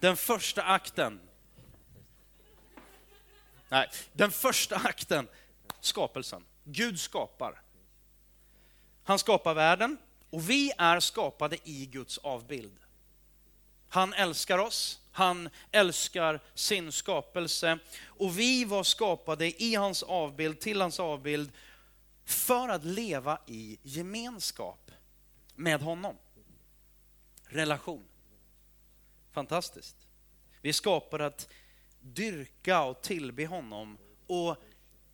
den 0.00 0.16
första 0.16 0.62
akten, 0.62 1.20
nej, 3.68 3.90
den 4.12 4.30
första 4.30 4.76
akten, 4.76 5.28
skapelsen. 5.80 6.44
Gud 6.64 7.00
skapar. 7.00 7.62
Han 9.04 9.18
skapar 9.18 9.54
världen 9.54 9.98
och 10.30 10.50
vi 10.50 10.72
är 10.78 11.00
skapade 11.00 11.58
i 11.64 11.86
Guds 11.86 12.18
avbild. 12.18 12.78
Han 13.88 14.12
älskar 14.12 14.58
oss, 14.58 15.00
han 15.16 15.48
älskar 15.72 16.40
sin 16.54 16.92
skapelse 16.92 17.78
och 18.04 18.38
vi 18.38 18.64
var 18.64 18.82
skapade 18.82 19.62
i 19.62 19.74
hans 19.74 20.02
avbild, 20.02 20.60
till 20.60 20.80
hans 20.80 21.00
avbild, 21.00 21.52
för 22.24 22.68
att 22.68 22.84
leva 22.84 23.38
i 23.46 23.78
gemenskap 23.82 24.90
med 25.54 25.80
honom. 25.80 26.16
Relation. 27.44 28.04
Fantastiskt. 29.32 29.96
Vi 30.60 30.68
är 30.68 30.72
skapade 30.72 31.26
att 31.26 31.48
dyrka 32.00 32.82
och 32.82 33.02
tillbe 33.02 33.46
honom 33.46 33.98
och 34.26 34.56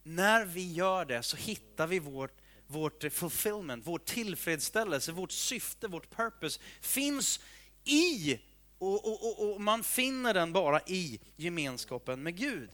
när 0.02 0.44
vi 0.44 0.72
gör 0.72 1.04
det 1.04 1.22
så 1.22 1.36
hittar 1.36 1.86
vi 1.86 1.98
vårt, 1.98 2.40
vårt 2.66 3.12
fulfillment, 3.12 3.86
vår 3.86 3.98
tillfredsställelse, 3.98 5.12
vårt 5.12 5.32
syfte, 5.32 5.88
vårt 5.88 6.10
purpose 6.10 6.60
finns 6.80 7.40
i 7.84 8.40
och, 8.80 9.04
och, 9.04 9.26
och, 9.26 9.52
och, 9.52 9.60
man 9.60 9.84
finner 9.84 10.34
den 10.34 10.52
bara 10.52 10.80
i 10.80 11.20
gemenskapen 11.36 12.22
med 12.22 12.36
Gud. 12.36 12.70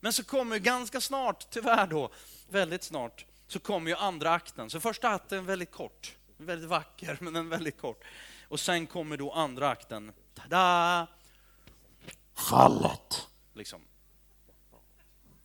Men 0.00 0.12
så 0.12 0.24
kommer 0.24 0.58
ganska 0.58 1.00
snart, 1.00 1.50
tyvärr 1.50 1.86
då, 1.86 2.10
väldigt 2.48 2.82
snart, 2.82 3.26
så 3.46 3.58
kommer 3.58 3.90
ju 3.90 3.96
andra 3.96 4.30
akten. 4.30 4.70
Så 4.70 4.80
första 4.80 5.08
akten 5.08 5.38
är 5.38 5.42
väldigt 5.42 5.70
kort, 5.70 6.16
väldigt 6.36 6.68
vacker, 6.68 7.18
men 7.20 7.32
den 7.32 7.46
är 7.46 7.50
väldigt 7.50 7.80
kort. 7.80 8.04
Och 8.48 8.60
sen 8.60 8.86
kommer 8.86 9.16
då 9.16 9.32
andra 9.32 9.68
akten. 9.68 10.12
Tada! 10.34 11.06
Fallet. 12.34 13.28
Liksom. 13.54 13.80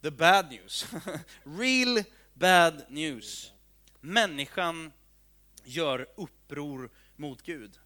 The 0.02 0.12
bad 0.12 0.50
news. 0.50 0.86
Real 1.44 2.04
bad 2.34 2.84
news. 2.90 3.52
Människan 4.02 4.92
gör 5.64 6.08
uppror 6.16 6.90
mot 7.16 7.42
Gud. 7.42 7.80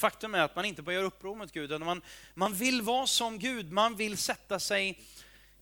Faktum 0.00 0.34
är 0.34 0.40
att 0.40 0.56
man 0.56 0.64
inte 0.64 0.82
bara 0.82 0.94
gör 0.94 1.02
uppror 1.02 1.36
mot 1.36 1.52
Gud, 1.52 1.64
utan 1.72 1.84
man, 1.84 2.02
man 2.34 2.54
vill 2.54 2.82
vara 2.82 3.06
som 3.06 3.38
Gud. 3.38 3.72
Man 3.72 3.96
vill 3.96 4.16
sätta 4.16 4.58
sig 4.58 5.00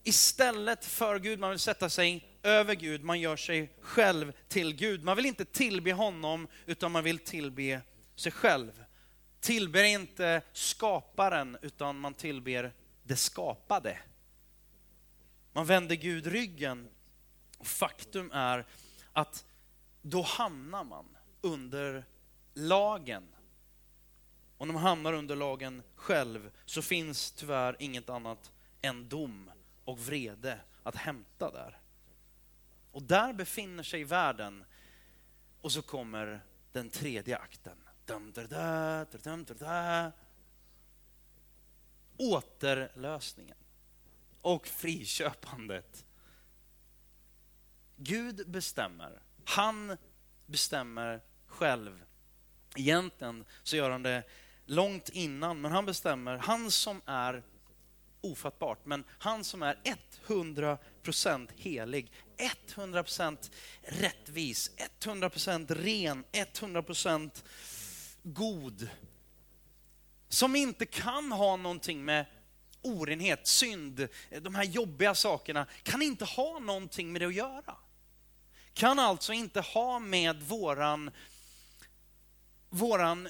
istället 0.03 0.85
för 0.85 1.19
Gud, 1.19 1.39
man 1.39 1.49
vill 1.49 1.59
sätta 1.59 1.89
sig 1.89 2.39
över 2.43 2.75
Gud, 2.75 3.03
man 3.03 3.19
gör 3.19 3.35
sig 3.35 3.73
själv 3.81 4.33
till 4.47 4.75
Gud. 4.75 5.03
Man 5.03 5.15
vill 5.15 5.25
inte 5.25 5.45
tillbe 5.45 5.93
honom, 5.93 6.47
utan 6.65 6.91
man 6.91 7.03
vill 7.03 7.19
tillbe 7.19 7.81
sig 8.15 8.31
själv. 8.31 8.83
Tillber 9.39 9.83
inte 9.83 10.41
skaparen, 10.53 11.57
utan 11.61 11.99
man 11.99 12.13
tillber 12.13 12.73
det 13.03 13.15
skapade. 13.15 13.97
Man 15.51 15.65
vänder 15.65 15.95
Gud 15.95 16.27
ryggen. 16.27 16.89
Faktum 17.61 18.31
är 18.31 18.65
att 19.13 19.45
då 20.01 20.21
hamnar 20.21 20.83
man 20.83 21.17
under 21.41 22.05
lagen 22.53 23.23
och 24.59 24.67
de 24.67 24.75
hamnar 24.75 25.13
under 25.13 25.35
lagen 25.35 25.83
själv 25.95 26.51
så 26.65 26.81
finns 26.81 27.31
tyvärr 27.31 27.75
inget 27.79 28.09
annat 28.09 28.51
än 28.81 29.09
dom 29.09 29.51
och 29.85 29.99
vrede 29.99 30.59
att 30.83 30.95
hämta 30.95 31.51
där. 31.51 31.79
Och 32.91 33.03
där 33.03 33.33
befinner 33.33 33.83
sig 33.83 34.03
världen 34.03 34.65
och 35.61 35.71
så 35.71 35.81
kommer 35.81 36.41
den 36.71 36.89
tredje 36.89 37.37
akten. 37.37 37.77
Dum, 38.05 38.31
dum, 38.31 38.47
dum, 39.23 39.45
dum. 39.45 40.11
Återlösningen 42.17 43.57
och 44.41 44.67
friköpandet. 44.67 46.05
Gud 47.95 48.49
bestämmer. 48.49 49.21
Han 49.45 49.97
bestämmer 50.45 51.21
själv. 51.45 52.05
Egentligen 52.75 53.45
så 53.63 53.75
gör 53.75 53.89
han 53.89 54.03
det 54.03 54.23
långt 54.69 55.09
innan, 55.09 55.61
men 55.61 55.71
han 55.71 55.85
bestämmer. 55.85 56.37
Han 56.37 56.71
som 56.71 57.01
är 57.05 57.43
ofattbart, 58.21 58.85
men 58.85 59.03
han 59.09 59.43
som 59.43 59.63
är 59.63 59.79
100% 60.27 61.49
helig, 61.57 62.11
100% 62.75 63.51
rättvis, 63.81 64.71
100% 64.99 65.73
ren, 65.75 66.23
100% 66.31 67.43
god. 68.23 68.89
Som 70.29 70.55
inte 70.55 70.85
kan 70.85 71.31
ha 71.31 71.55
någonting 71.55 72.05
med 72.05 72.25
orenhet, 72.81 73.47
synd, 73.47 74.07
de 74.41 74.55
här 74.55 74.63
jobbiga 74.63 75.15
sakerna, 75.15 75.65
kan 75.83 76.01
inte 76.01 76.25
ha 76.25 76.59
någonting 76.59 77.11
med 77.11 77.21
det 77.21 77.27
att 77.27 77.33
göra. 77.33 77.75
Kan 78.73 78.99
alltså 78.99 79.33
inte 79.33 79.61
ha 79.61 79.99
med 79.99 80.43
våran, 80.43 81.11
våran 82.69 83.29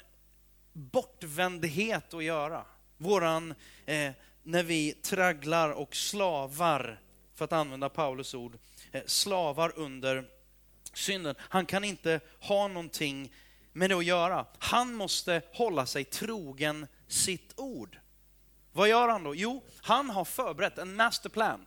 bortvändhet 0.80 2.14
att 2.14 2.24
göra. 2.24 2.66
Våran, 2.98 3.54
eh, 3.86 4.12
när 4.44 4.64
vi 4.64 4.94
tragglar 4.94 5.70
och 5.70 5.96
slavar, 5.96 7.02
för 7.36 7.46
att 7.46 7.54
använda 7.54 7.90
Paulus 7.90 8.34
ord, 8.34 8.58
eh, 8.92 9.02
slavar 9.06 9.74
under 9.76 10.30
synden. 10.94 11.36
Han 11.40 11.66
kan 11.66 11.84
inte 11.84 12.20
ha 12.40 12.68
någonting 12.68 13.34
med 13.74 13.90
det 13.90 13.96
att 13.96 14.06
göra. 14.06 14.46
Han 14.60 14.94
måste 14.94 15.42
hålla 15.54 15.86
sig 15.86 16.06
trogen 16.06 16.88
sitt 17.08 17.54
ord. 17.60 18.00
Vad 18.72 18.90
gör 18.90 19.08
han 19.08 19.24
då? 19.24 19.36
Jo, 19.36 19.64
han 19.82 20.10
har 20.10 20.26
förberett 20.26 20.78
en 20.78 20.96
masterplan. 20.96 21.66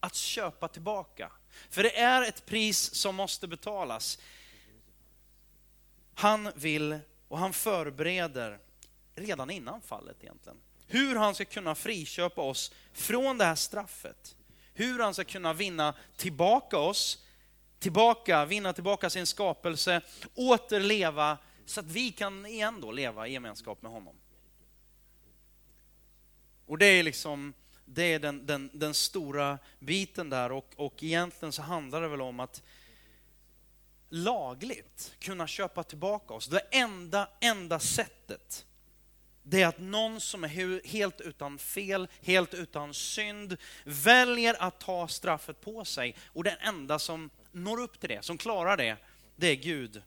Att 0.00 0.14
köpa 0.14 0.68
tillbaka. 0.68 1.32
För 1.70 1.82
det 1.82 1.98
är 1.98 2.22
ett 2.22 2.46
pris 2.46 2.94
som 2.94 3.16
måste 3.16 3.48
betalas. 3.48 4.18
Han 6.14 6.52
vill 6.54 6.98
och 7.28 7.38
han 7.38 7.52
förbereder 7.52 8.58
redan 9.14 9.50
innan 9.50 9.80
fallet 9.80 10.16
egentligen. 10.22 10.58
Hur 10.86 11.16
han 11.16 11.34
ska 11.34 11.44
kunna 11.44 11.74
friköpa 11.74 12.42
oss 12.42 12.72
från 12.92 13.38
det 13.38 13.44
här 13.44 13.54
straffet. 13.54 14.36
Hur 14.74 14.98
han 14.98 15.14
ska 15.14 15.24
kunna 15.24 15.52
vinna 15.52 15.94
tillbaka 16.16 16.78
oss, 16.78 17.24
tillbaka, 17.78 18.44
vinna 18.44 18.72
tillbaka 18.72 19.10
sin 19.10 19.26
skapelse, 19.26 20.00
återleva 20.34 21.38
så 21.66 21.80
att 21.80 21.86
vi 21.86 22.12
kan 22.12 22.46
igen 22.46 22.80
då 22.80 22.92
leva 22.92 23.28
i 23.28 23.32
gemenskap 23.32 23.82
med 23.82 23.92
honom. 23.92 24.16
Och 26.66 26.78
det 26.78 26.86
är 26.86 27.02
liksom, 27.02 27.54
det 27.84 28.02
är 28.02 28.18
den, 28.18 28.46
den, 28.46 28.70
den 28.72 28.94
stora 28.94 29.58
biten 29.78 30.30
där 30.30 30.52
och, 30.52 30.72
och 30.76 31.02
egentligen 31.02 31.52
så 31.52 31.62
handlar 31.62 32.02
det 32.02 32.08
väl 32.08 32.20
om 32.20 32.40
att 32.40 32.62
lagligt 34.08 35.14
kunna 35.18 35.46
köpa 35.46 35.82
tillbaka 35.82 36.34
oss. 36.34 36.46
Det 36.46 36.62
enda, 36.70 37.28
enda 37.40 37.78
sättet 37.78 38.66
det 39.48 39.62
är 39.62 39.66
att 39.66 39.78
någon 39.78 40.20
som 40.20 40.44
är 40.44 40.86
helt 40.86 41.20
utan 41.20 41.58
fel, 41.58 42.08
helt 42.22 42.54
utan 42.54 42.94
synd, 42.94 43.56
väljer 43.84 44.62
att 44.62 44.80
ta 44.80 45.08
straffet 45.08 45.60
på 45.60 45.84
sig. 45.84 46.16
Och 46.26 46.44
den 46.44 46.56
enda 46.60 46.98
som 46.98 47.30
når 47.52 47.80
upp 47.80 48.00
till 48.00 48.08
det, 48.08 48.24
som 48.24 48.38
klarar 48.38 48.76
det, 48.76 48.96
det 49.36 49.46
är 49.46 49.54
Gud. 49.54 50.02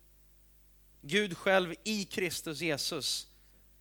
Gud 1.01 1.37
själv 1.37 1.75
i 1.83 2.05
Kristus 2.05 2.61
Jesus, 2.61 3.27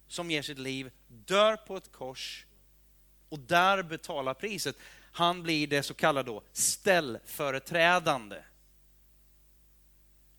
som 0.08 0.30
ger 0.30 0.42
sitt 0.42 0.58
liv, 0.58 0.90
dör 1.08 1.56
på 1.56 1.76
ett 1.76 1.92
kors 1.92 2.46
och 3.28 3.38
där 3.38 3.82
betalar 3.82 4.34
priset. 4.34 4.76
Han 5.12 5.42
blir 5.42 5.66
det 5.66 5.82
så 5.82 5.94
kallade 5.94 6.30
då 6.30 6.42
ställföreträdande 6.52 8.36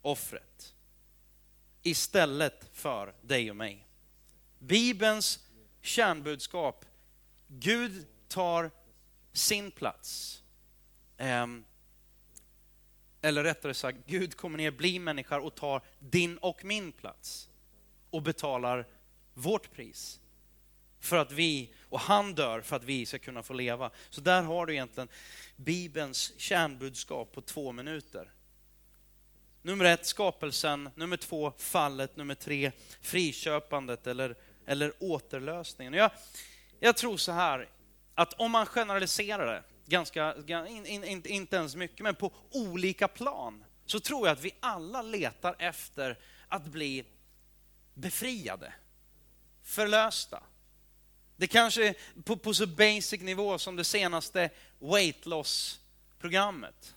offret 0.09 0.75
istället 1.83 2.69
för 2.73 3.13
dig 3.21 3.49
och 3.49 3.55
mig. 3.55 3.87
Bibelns 4.59 5.39
kärnbudskap, 5.81 6.85
Gud 7.47 8.07
tar 8.27 8.71
sin 9.33 9.71
plats. 9.71 10.43
Ehm, 11.17 11.65
eller 13.21 13.43
rättare 13.43 13.73
sagt, 13.73 13.97
Gud 14.05 14.35
kommer 14.35 14.57
ner, 14.57 14.71
blir 14.71 14.99
människa 14.99 15.39
och 15.39 15.55
tar 15.55 15.81
din 15.99 16.37
och 16.37 16.65
min 16.65 16.91
plats 16.91 17.49
och 18.09 18.21
betalar 18.21 18.87
vårt 19.33 19.71
pris 19.71 20.19
för 20.99 21.17
att 21.17 21.31
vi, 21.31 21.73
och 21.81 21.99
han 21.99 22.35
dör 22.35 22.61
för 22.61 22.75
att 22.75 22.83
vi 22.83 23.05
ska 23.05 23.19
kunna 23.19 23.43
få 23.43 23.53
leva. 23.53 23.91
Så 24.09 24.21
där 24.21 24.43
har 24.43 24.65
du 24.65 24.73
egentligen 24.73 25.09
Bibelns 25.55 26.33
kärnbudskap 26.37 27.31
på 27.31 27.41
två 27.41 27.71
minuter. 27.71 28.31
Nummer 29.69 29.85
ett, 29.85 30.05
skapelsen. 30.05 30.89
Nummer 30.95 31.17
två, 31.17 31.53
fallet. 31.57 32.15
Nummer 32.15 32.35
tre, 32.35 32.71
friköpandet 33.01 34.07
eller, 34.07 34.35
eller 34.65 34.93
återlösningen. 34.99 35.93
Jag, 35.93 36.11
jag 36.79 36.97
tror 36.97 37.17
så 37.17 37.31
här, 37.31 37.69
att 38.15 38.33
om 38.33 38.51
man 38.51 38.65
generaliserar 38.65 39.53
det, 39.53 39.63
ganska, 39.85 40.35
in, 40.67 40.85
in, 40.85 41.25
inte 41.25 41.55
ens 41.55 41.75
mycket, 41.75 41.99
men 41.99 42.15
på 42.15 42.31
olika 42.51 43.07
plan, 43.07 43.63
så 43.85 43.99
tror 43.99 44.27
jag 44.27 44.33
att 44.33 44.43
vi 44.43 44.51
alla 44.59 45.01
letar 45.01 45.55
efter 45.59 46.17
att 46.47 46.65
bli 46.65 47.05
befriade, 47.93 48.73
förlösta. 49.63 50.43
Det 51.35 51.47
kanske 51.47 51.87
är 51.87 51.95
på, 52.23 52.37
på 52.37 52.53
så 52.53 52.67
basic 52.67 53.21
nivå 53.21 53.57
som 53.57 53.75
det 53.75 53.83
senaste 53.83 54.49
weight 54.79 55.25
loss-programmet. 55.25 56.95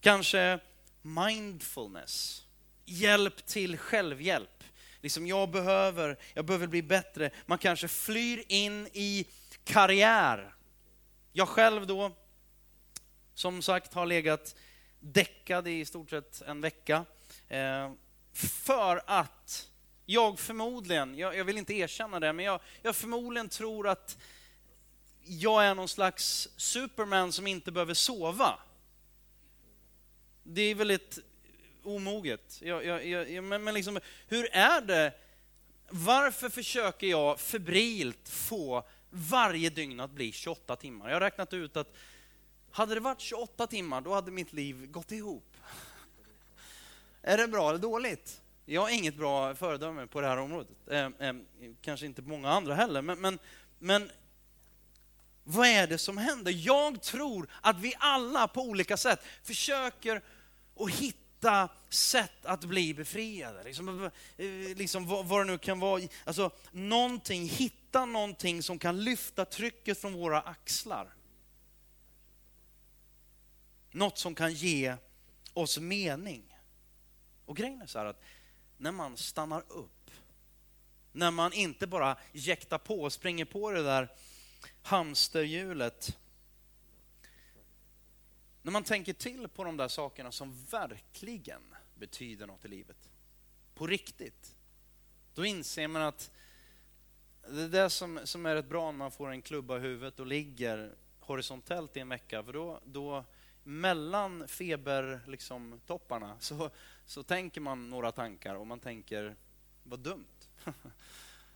Kanske 0.00 0.60
mindfulness, 1.04 2.44
hjälp 2.84 3.46
till 3.46 3.78
självhjälp. 3.78 4.64
Liksom 5.00 5.26
jag 5.26 5.50
behöver, 5.50 6.18
jag 6.34 6.44
behöver 6.44 6.66
bli 6.66 6.82
bättre. 6.82 7.30
Man 7.46 7.58
kanske 7.58 7.88
flyr 7.88 8.44
in 8.48 8.88
i 8.92 9.26
karriär. 9.64 10.54
Jag 11.32 11.48
själv 11.48 11.86
då, 11.86 12.12
som 13.34 13.62
sagt, 13.62 13.94
har 13.94 14.06
legat 14.06 14.56
däckad 15.00 15.68
i 15.68 15.84
stort 15.84 16.10
sett 16.10 16.42
en 16.42 16.60
vecka. 16.60 17.04
Eh, 17.48 17.92
för 18.32 19.02
att 19.06 19.70
jag 20.06 20.38
förmodligen, 20.38 21.18
jag, 21.18 21.36
jag, 21.36 21.44
vill 21.44 21.58
inte 21.58 21.74
erkänna 21.74 22.20
det, 22.20 22.32
men 22.32 22.44
jag, 22.44 22.60
jag 22.82 22.96
förmodligen 22.96 23.48
tror 23.48 23.88
att 23.88 24.18
jag 25.22 25.64
är 25.64 25.74
någon 25.74 25.88
slags 25.88 26.48
superman 26.56 27.32
som 27.32 27.46
inte 27.46 27.72
behöver 27.72 27.94
sova. 27.94 28.58
Det 30.44 30.62
är 30.62 30.74
väldigt 30.74 31.18
omoget. 31.82 32.60
Jag, 32.62 33.06
jag, 33.06 33.44
men, 33.44 33.64
men 33.64 33.74
liksom, 33.74 34.00
hur 34.26 34.48
är 34.52 34.80
det? 34.80 35.12
Varför 35.88 36.48
försöker 36.48 37.06
jag 37.06 37.40
febrilt 37.40 38.28
få 38.28 38.84
varje 39.10 39.70
dygn 39.70 40.00
att 40.00 40.10
bli 40.10 40.32
28 40.32 40.76
timmar? 40.76 41.08
Jag 41.08 41.14
har 41.14 41.20
räknat 41.20 41.52
ut 41.52 41.76
att 41.76 41.94
hade 42.70 42.94
det 42.94 43.00
varit 43.00 43.20
28 43.20 43.66
timmar, 43.66 44.00
då 44.00 44.14
hade 44.14 44.30
mitt 44.30 44.52
liv 44.52 44.90
gått 44.90 45.12
ihop. 45.12 45.56
Är 47.22 47.38
det 47.38 47.48
bra 47.48 47.68
eller 47.68 47.78
dåligt? 47.78 48.40
Jag 48.64 48.90
är 48.90 48.94
inget 48.94 49.16
bra 49.16 49.54
föredöme 49.54 50.06
på 50.06 50.20
det 50.20 50.26
här 50.26 50.36
området. 50.36 50.76
Eh, 50.90 51.06
eh, 51.18 51.34
kanske 51.82 52.06
inte 52.06 52.22
många 52.22 52.50
andra 52.50 52.74
heller, 52.74 53.02
men, 53.02 53.20
men, 53.20 53.38
men 53.78 54.10
vad 55.44 55.66
är 55.66 55.86
det 55.86 55.98
som 55.98 56.18
händer? 56.18 56.52
Jag 56.56 57.02
tror 57.02 57.48
att 57.60 57.80
vi 57.80 57.94
alla 57.98 58.48
på 58.48 58.62
olika 58.62 58.96
sätt 58.96 59.20
försöker 59.42 60.22
och 60.74 60.90
hitta 60.90 61.68
sätt 61.88 62.44
att 62.44 62.64
bli 62.64 62.94
befriade. 62.94 63.64
Liksom, 63.64 64.10
eh, 64.36 64.46
liksom 64.76 65.06
vad, 65.06 65.26
vad 65.26 65.40
det 65.40 65.52
nu 65.52 65.58
kan 65.58 65.80
vara. 65.80 66.02
Alltså, 66.24 66.50
någonting, 66.72 67.48
hitta 67.48 68.04
någonting 68.04 68.62
som 68.62 68.78
kan 68.78 69.04
lyfta 69.04 69.44
trycket 69.44 70.00
från 70.00 70.12
våra 70.12 70.40
axlar. 70.40 71.14
Något 73.90 74.18
som 74.18 74.34
kan 74.34 74.52
ge 74.52 74.96
oss 75.52 75.78
mening. 75.78 76.54
Och 77.46 77.56
grejen 77.56 77.82
är 77.82 77.86
så 77.86 77.98
här 77.98 78.06
att 78.06 78.22
när 78.76 78.92
man 78.92 79.16
stannar 79.16 79.64
upp. 79.68 80.10
När 81.12 81.30
man 81.30 81.52
inte 81.52 81.86
bara 81.86 82.16
jäktar 82.32 82.78
på 82.78 83.02
och 83.02 83.12
springer 83.12 83.44
på 83.44 83.70
det 83.70 83.82
där 83.82 84.08
hamsterhjulet. 84.82 86.18
När 88.64 88.72
man 88.72 88.84
tänker 88.84 89.12
till 89.12 89.48
på 89.48 89.64
de 89.64 89.76
där 89.76 89.88
sakerna 89.88 90.32
som 90.32 90.64
verkligen 90.70 91.62
betyder 91.94 92.46
något 92.46 92.64
i 92.64 92.68
livet. 92.68 93.10
På 93.74 93.86
riktigt. 93.86 94.56
Då 95.34 95.44
inser 95.44 95.88
man 95.88 96.02
att 96.02 96.30
det 97.48 97.62
är 97.62 97.68
det 97.68 97.90
som, 97.90 98.20
som 98.24 98.46
är 98.46 98.54
rätt 98.54 98.68
bra 98.68 98.90
när 98.90 98.98
man 98.98 99.10
får 99.10 99.30
en 99.30 99.42
klubba 99.42 99.76
i 99.76 99.80
huvudet 99.80 100.20
och 100.20 100.26
ligger 100.26 100.94
horisontellt 101.20 101.96
i 101.96 102.00
en 102.00 102.08
vecka. 102.08 102.42
För 102.42 102.52
då, 102.52 102.80
då 102.84 103.24
mellan 103.62 104.48
febertopparna 104.48 105.30
liksom, 105.30 105.80
topparna, 105.86 106.36
så, 106.40 106.70
så 107.06 107.22
tänker 107.22 107.60
man 107.60 107.90
några 107.90 108.12
tankar 108.12 108.54
och 108.54 108.66
man 108.66 108.80
tänker, 108.80 109.36
vad 109.82 109.98
dumt. 109.98 110.48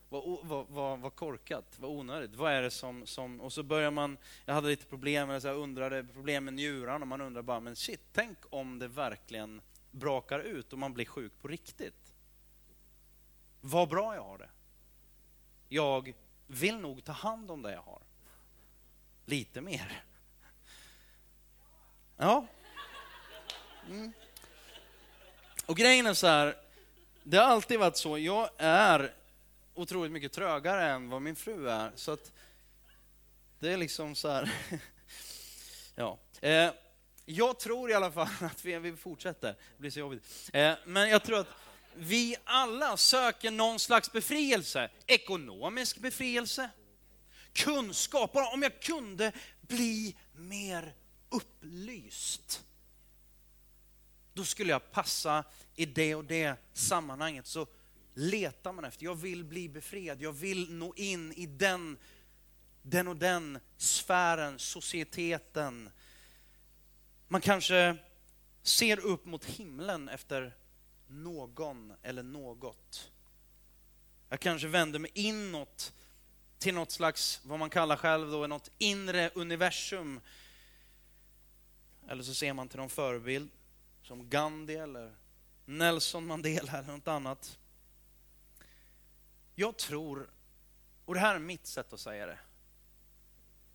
vad, 0.08 0.38
vad, 0.42 0.66
vad, 0.68 0.98
vad 0.98 1.14
korkat, 1.14 1.76
vad 1.78 1.90
onödigt. 1.90 2.34
Vad 2.34 2.52
är 2.52 2.62
det 2.62 2.70
som, 2.70 3.06
som... 3.06 3.40
Och 3.40 3.52
så 3.52 3.62
börjar 3.62 3.90
man... 3.90 4.18
Jag 4.44 4.54
hade 4.54 4.68
lite 4.68 4.86
problem, 4.86 5.30
eller 5.30 5.40
så 5.40 5.48
här, 5.48 5.54
undrade, 5.54 6.04
problem 6.04 6.44
med 6.44 6.54
njuran 6.54 7.02
och 7.02 7.08
man 7.08 7.20
undrar 7.20 7.42
bara, 7.42 7.60
men 7.60 7.76
shit, 7.76 8.00
tänk 8.12 8.38
om 8.50 8.78
det 8.78 8.88
verkligen 8.88 9.60
brakar 9.90 10.38
ut 10.38 10.72
och 10.72 10.78
man 10.78 10.94
blir 10.94 11.04
sjuk 11.04 11.32
på 11.40 11.48
riktigt. 11.48 12.14
Vad 13.60 13.88
bra 13.88 14.14
jag 14.14 14.22
har 14.22 14.38
det. 14.38 14.50
Jag 15.68 16.14
vill 16.46 16.78
nog 16.78 17.04
ta 17.04 17.12
hand 17.12 17.50
om 17.50 17.62
det 17.62 17.72
jag 17.72 17.82
har. 17.82 18.02
Lite 19.24 19.60
mer. 19.60 20.04
Ja. 22.16 22.46
Mm. 23.88 24.12
Och 25.66 25.76
grejen 25.76 26.06
är 26.06 26.14
så 26.14 26.26
här, 26.26 26.56
det 27.22 27.36
har 27.36 27.44
alltid 27.44 27.78
varit 27.78 27.96
så, 27.96 28.18
jag 28.18 28.50
är 28.58 29.14
otroligt 29.78 30.12
mycket 30.12 30.32
trögare 30.32 30.90
än 30.90 31.08
vad 31.08 31.22
min 31.22 31.36
fru 31.36 31.68
är. 31.68 31.92
Så 31.94 32.12
att 32.12 32.32
det 33.58 33.72
är 33.72 33.76
liksom 33.76 34.14
så 34.14 34.28
här, 34.28 34.52
ja. 35.94 36.18
Eh, 36.40 36.70
jag 37.24 37.58
tror 37.58 37.90
i 37.90 37.94
alla 37.94 38.12
fall 38.12 38.28
att 38.40 38.64
vi, 38.64 38.78
vi 38.78 38.96
fortsätter, 38.96 39.48
det 39.48 39.78
blir 39.78 39.90
så 39.90 39.98
jobbigt. 39.98 40.50
Eh, 40.52 40.74
men 40.86 41.10
jag 41.10 41.22
tror 41.22 41.38
att 41.38 41.48
vi 41.94 42.36
alla 42.44 42.96
söker 42.96 43.50
någon 43.50 43.78
slags 43.78 44.12
befrielse. 44.12 44.90
Ekonomisk 45.06 45.98
befrielse, 45.98 46.70
kunskap. 47.52 48.32
Bara 48.32 48.48
om 48.48 48.62
jag 48.62 48.82
kunde 48.82 49.32
bli 49.60 50.16
mer 50.32 50.94
upplyst. 51.28 52.64
Då 54.34 54.44
skulle 54.44 54.72
jag 54.72 54.90
passa 54.90 55.44
i 55.74 55.86
det 55.86 56.14
och 56.14 56.24
det 56.24 56.54
sammanhanget. 56.72 57.46
Så 57.46 57.66
letar 58.18 58.72
man 58.72 58.85
efter, 58.85 59.04
jag 59.04 59.14
vill 59.14 59.44
bli 59.44 59.68
befriad, 59.68 60.22
jag 60.22 60.33
vill 60.33 60.72
nå 60.72 60.94
in 60.96 61.33
i 61.33 61.46
den, 61.46 61.98
den 62.83 63.09
och 63.09 63.16
den 63.16 63.59
sfären, 63.76 64.59
societeten. 64.59 65.90
Man 67.28 67.40
kanske 67.40 67.96
ser 68.62 69.00
upp 69.00 69.24
mot 69.24 69.44
himlen 69.44 70.09
efter 70.09 70.57
någon 71.07 71.92
eller 72.02 72.22
något. 72.22 73.11
Jag 74.28 74.40
kanske 74.40 74.68
vänder 74.68 74.98
mig 74.98 75.11
inåt 75.14 75.92
till 76.59 76.74
något 76.74 76.90
slags, 76.90 77.40
vad 77.44 77.59
man 77.59 77.70
kallar 77.70 77.96
själv 77.96 78.31
då, 78.31 78.46
något 78.46 78.70
inre 78.78 79.31
universum. 79.35 80.20
Eller 82.09 82.22
så 82.22 82.35
ser 82.35 82.52
man 82.52 82.68
till 82.68 82.78
någon 82.78 82.90
förebild, 82.90 83.50
som 84.02 84.28
Gandhi 84.28 84.74
eller 84.74 85.16
Nelson 85.64 86.26
Mandela 86.26 86.78
eller 86.78 86.92
något 86.92 87.09
annat. 87.09 87.59
Jag 89.60 89.76
tror, 89.76 90.30
och 91.04 91.14
det 91.14 91.20
här 91.20 91.34
är 91.34 91.38
mitt 91.38 91.66
sätt 91.66 91.92
att 91.92 92.00
säga 92.00 92.26
det. 92.26 92.38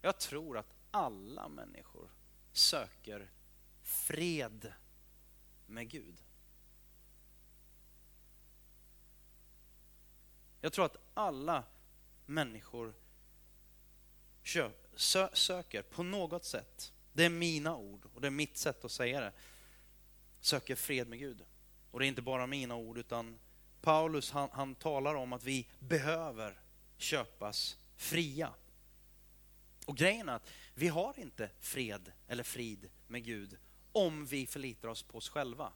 Jag 0.02 0.20
tror 0.20 0.58
att 0.58 0.74
alla 0.92 1.48
människor 1.48 2.10
söker 2.52 3.32
fred 3.82 4.74
med 5.66 5.90
Gud. 5.90 6.24
Jag 10.62 10.74
tror 10.74 10.86
att 10.86 10.98
alla 11.14 11.64
människor 12.26 12.94
söker 15.34 15.82
på 15.82 16.04
något 16.04 16.46
sätt, 16.46 16.94
det 17.14 17.26
är 17.26 17.30
mina 17.30 17.78
ord 17.78 18.06
och 18.14 18.22
det 18.22 18.28
är 18.28 18.32
mitt 18.32 18.58
sätt 18.58 18.86
att 18.86 18.92
säga 18.92 19.22
det, 19.22 19.34
söker 20.40 20.76
fred 20.76 21.08
med 21.08 21.20
Gud. 21.20 21.46
Och 21.92 22.00
det 22.00 22.06
är 22.06 22.08
inte 22.08 22.22
bara 22.22 22.48
mina 22.48 22.76
ord 22.76 22.98
utan 22.98 23.40
Paulus 23.84 24.32
han, 24.32 24.50
han 24.52 24.76
talar 24.76 25.16
om 25.16 25.34
att 25.34 25.44
vi 25.44 25.68
behöver 25.80 26.62
köpas 26.98 27.78
fria. 27.96 28.54
Och 29.86 29.98
grejen 29.98 30.30
är 30.30 30.34
att 30.34 30.50
vi 30.74 30.88
har 30.88 31.20
inte 31.20 31.50
fred 31.60 32.12
eller 32.28 32.44
frid 32.44 32.90
med 33.08 33.24
Gud 33.24 33.58
om 33.92 34.26
vi 34.26 34.48
förlitar 34.48 34.88
oss 34.88 35.04
på 35.04 35.18
oss 35.18 35.30
själva. 35.30 35.74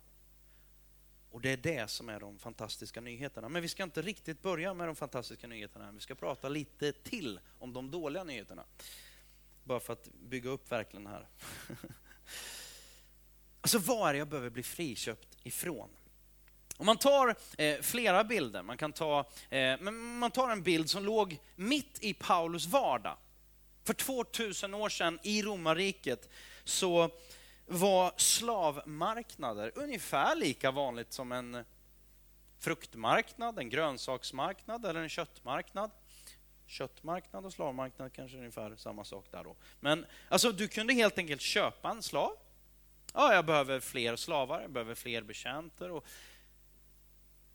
Och 1.32 1.42
det 1.42 1.50
är 1.50 1.58
det 1.58 1.90
som 1.90 2.10
är 2.10 2.20
de 2.20 2.40
fantastiska 2.40 3.02
nyheterna. 3.02 3.50
Men 3.50 3.62
vi 3.62 3.68
ska 3.68 3.84
inte 3.84 4.02
riktigt 4.02 4.42
börja 4.42 4.74
med 4.74 4.88
de 4.88 4.96
fantastiska 4.96 5.48
nyheterna. 5.48 5.92
Vi 5.92 6.00
ska 6.00 6.16
prata 6.16 6.50
lite 6.50 6.92
till 6.92 7.40
om 7.60 7.74
de 7.74 7.92
dåliga 7.92 8.24
nyheterna. 8.24 8.64
Bara 9.64 9.80
för 9.80 9.94
att 9.94 10.10
bygga 10.14 10.50
upp 10.50 10.72
verkligen 10.72 11.08
här. 11.08 11.28
Alltså 13.62 13.80
vad 13.80 14.10
är 14.10 14.14
det 14.14 14.20
jag 14.20 14.28
behöver 14.28 14.50
bli 14.50 14.64
friköpt 14.64 15.38
ifrån? 15.44 15.90
Om 16.78 16.86
man 16.86 16.98
tar 16.98 17.36
eh, 17.58 17.82
flera 17.82 18.24
bilder, 18.24 18.64
man 18.64 18.78
kan 18.78 18.94
ta, 18.94 19.20
eh, 19.50 19.76
men 19.80 20.20
man 20.20 20.32
tar 20.32 20.50
en 20.50 20.64
bild 20.64 20.90
som 20.90 21.06
låg 21.06 21.40
mitt 21.56 21.98
i 22.02 22.14
Paulus 22.14 22.66
vardag. 22.66 23.18
För 23.84 23.94
2000 23.94 24.74
år 24.74 24.90
sedan 24.90 25.20
i 25.24 25.42
romarriket 25.42 26.30
så 26.64 27.10
var 27.66 28.14
slavmarknader 28.18 29.72
ungefär 29.76 30.36
lika 30.36 30.72
vanligt 30.72 31.14
som 31.14 31.32
en 31.32 31.66
fruktmarknad, 32.60 33.60
en 33.60 33.70
grönsaksmarknad 33.70 34.86
eller 34.86 35.00
en 35.00 35.10
köttmarknad. 35.10 35.92
Köttmarknad 36.68 37.46
och 37.46 37.54
slavmarknad 37.54 38.14
kanske 38.14 38.38
är 38.38 38.40
ungefär 38.40 38.76
samma 38.76 39.04
sak 39.04 39.26
där 39.32 39.44
då. 39.44 39.56
Men 39.80 40.06
alltså, 40.30 40.52
du 40.52 40.68
kunde 40.68 40.94
helt 40.94 41.18
enkelt 41.18 41.42
köpa 41.42 41.90
en 41.90 42.04
slav. 42.04 42.32
Ja, 43.14 43.34
jag 43.34 43.46
behöver 43.46 43.80
fler 43.80 44.16
slavar, 44.16 44.62
jag 44.62 44.72
behöver 44.72 44.96
fler 44.96 45.22
betjänter. 45.22 45.92
Och 45.92 46.06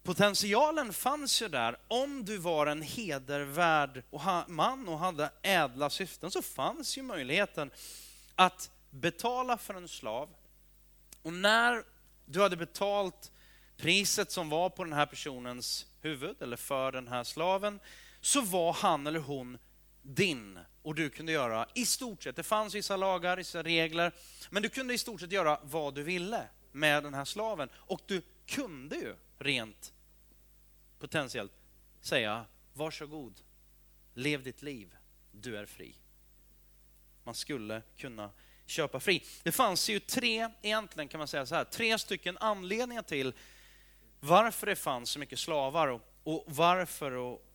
potentialen 0.02 0.92
fanns 0.92 1.42
ju 1.42 1.48
där. 1.48 1.76
Om 1.88 2.24
du 2.24 2.36
var 2.36 2.66
en 2.66 2.82
hedervärd 2.82 4.02
man 4.48 4.88
och 4.88 4.98
hade 4.98 5.30
ädla 5.42 5.90
syften 5.90 6.30
så 6.30 6.42
fanns 6.42 6.98
ju 6.98 7.02
möjligheten 7.02 7.70
att 8.34 8.70
betala 8.90 9.58
för 9.58 9.74
en 9.74 9.88
slav. 9.88 10.28
Och 11.22 11.32
när 11.32 11.84
du 12.24 12.42
hade 12.42 12.56
betalt 12.56 13.32
priset 13.76 14.32
som 14.32 14.48
var 14.48 14.70
på 14.70 14.84
den 14.84 14.92
här 14.92 15.06
personens 15.06 15.86
huvud, 16.00 16.42
eller 16.42 16.56
för 16.56 16.92
den 16.92 17.08
här 17.08 17.24
slaven, 17.24 17.80
så 18.20 18.40
var 18.40 18.72
han 18.72 19.06
eller 19.06 19.20
hon 19.20 19.58
din. 20.02 20.58
Och 20.82 20.94
du 20.94 21.10
kunde 21.10 21.32
göra 21.32 21.66
i 21.74 21.86
stort 21.86 22.22
sett, 22.22 22.36
det 22.36 22.42
fanns 22.42 22.74
vissa 22.74 22.96
lagar, 22.96 23.36
vissa 23.36 23.62
regler, 23.62 24.12
men 24.50 24.62
du 24.62 24.68
kunde 24.68 24.94
i 24.94 24.98
stort 24.98 25.20
sett 25.20 25.32
göra 25.32 25.58
vad 25.62 25.94
du 25.94 26.02
ville 26.02 26.48
med 26.72 27.02
den 27.02 27.14
här 27.14 27.24
slaven. 27.24 27.68
Och 27.74 28.00
du 28.06 28.22
kunde 28.46 28.96
ju 28.96 29.14
rent 29.42 29.92
potentiellt 30.98 31.52
säga, 32.00 32.46
varsågod, 32.72 33.40
lev 34.14 34.42
ditt 34.42 34.62
liv, 34.62 34.96
du 35.33 35.57
är 35.57 35.66
fri. 35.66 35.94
Man 37.24 37.35
skulle 37.35 37.83
kunna 37.96 38.31
köpa 38.66 39.00
fri. 39.00 39.24
Det 39.42 39.52
fanns 39.52 39.88
ju 39.88 40.00
tre, 40.00 40.48
egentligen 40.62 41.09
kan 41.09 41.18
man 41.18 41.28
säga 41.28 41.46
så 41.46 41.55
här, 41.55 41.64
tre 41.64 41.98
stycken 41.98 42.38
anledningar 42.38 43.02
till 43.02 43.33
varför 44.20 44.66
det 44.66 44.76
fanns 44.76 45.11
så 45.11 45.18
mycket 45.18 45.38
slavar 45.38 45.88
och, 45.88 46.00
och 46.22 46.44
varför 46.46 47.12
och 47.12 47.51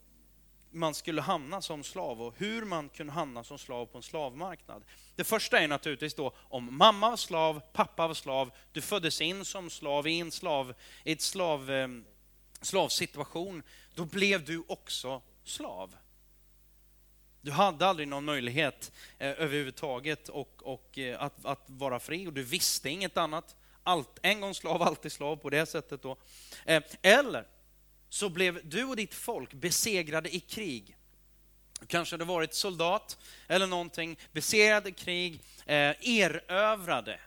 man 0.72 0.94
skulle 0.94 1.22
hamna 1.22 1.62
som 1.62 1.84
slav 1.84 2.22
och 2.22 2.34
hur 2.38 2.66
man 2.66 2.90
kunde 2.90 3.14
hamna 3.14 3.44
som 3.44 3.58
slav 3.58 3.86
på 3.86 3.98
en 3.98 4.04
slavmarknad. 4.04 4.84
Det 5.16 5.24
första 5.24 5.60
är 5.60 5.68
naturligtvis 5.68 6.14
då 6.14 6.34
om 6.38 6.78
mamma 6.78 7.10
var 7.10 7.18
slav, 7.18 7.62
pappa 7.74 8.08
var 8.08 8.14
slav, 8.14 8.52
du 8.72 8.82
föddes 8.82 9.22
in 9.22 9.46
som 9.46 9.70
slav 9.70 10.08
i 10.08 10.20
en 10.20 10.32
slav, 10.32 10.74
i 11.04 11.12
ett 11.12 11.22
slav, 11.22 11.72
eh, 11.72 11.88
slavsituation, 12.62 13.64
då 13.96 14.06
blev 14.06 14.46
du 14.46 14.64
också 14.68 15.22
slav. 15.44 15.96
Du 17.42 17.52
hade 17.52 17.88
aldrig 17.88 18.08
någon 18.08 18.26
möjlighet 18.26 18.92
eh, 19.18 19.30
överhuvudtaget 19.30 20.30
och, 20.30 20.62
och, 20.64 20.98
eh, 20.98 21.22
att, 21.22 21.46
att, 21.46 21.64
vara 21.66 22.00
fri 22.00 22.28
och 22.28 22.34
du 22.34 22.44
visste 22.44 22.90
inget 22.90 23.18
annat. 23.18 23.56
Allt, 23.84 24.20
en 24.22 24.42
gång 24.42 24.54
slav, 24.54 24.82
alltid 24.82 25.12
slav 25.12 25.36
på 25.36 25.50
det 25.50 25.66
sättet. 25.66 26.02
Då. 26.02 26.18
Eh, 26.66 26.84
eller 27.02 27.48
så 28.10 28.30
blev 28.30 28.70
du 28.70 28.84
och 28.84 28.96
ditt 28.96 29.14
folk 29.14 29.54
besegrade 29.54 30.36
i 30.36 30.40
krig. 30.40 30.98
Kanske 31.88 32.14
hade 32.14 32.26
varit 32.26 32.54
soldat 32.54 33.18
eller 33.48 33.68
någonting, 33.68 34.20
besegrade 34.32 34.90
i 34.90 34.92
krig, 34.92 35.42
eh, 35.66 36.10
erövrade 36.10 37.20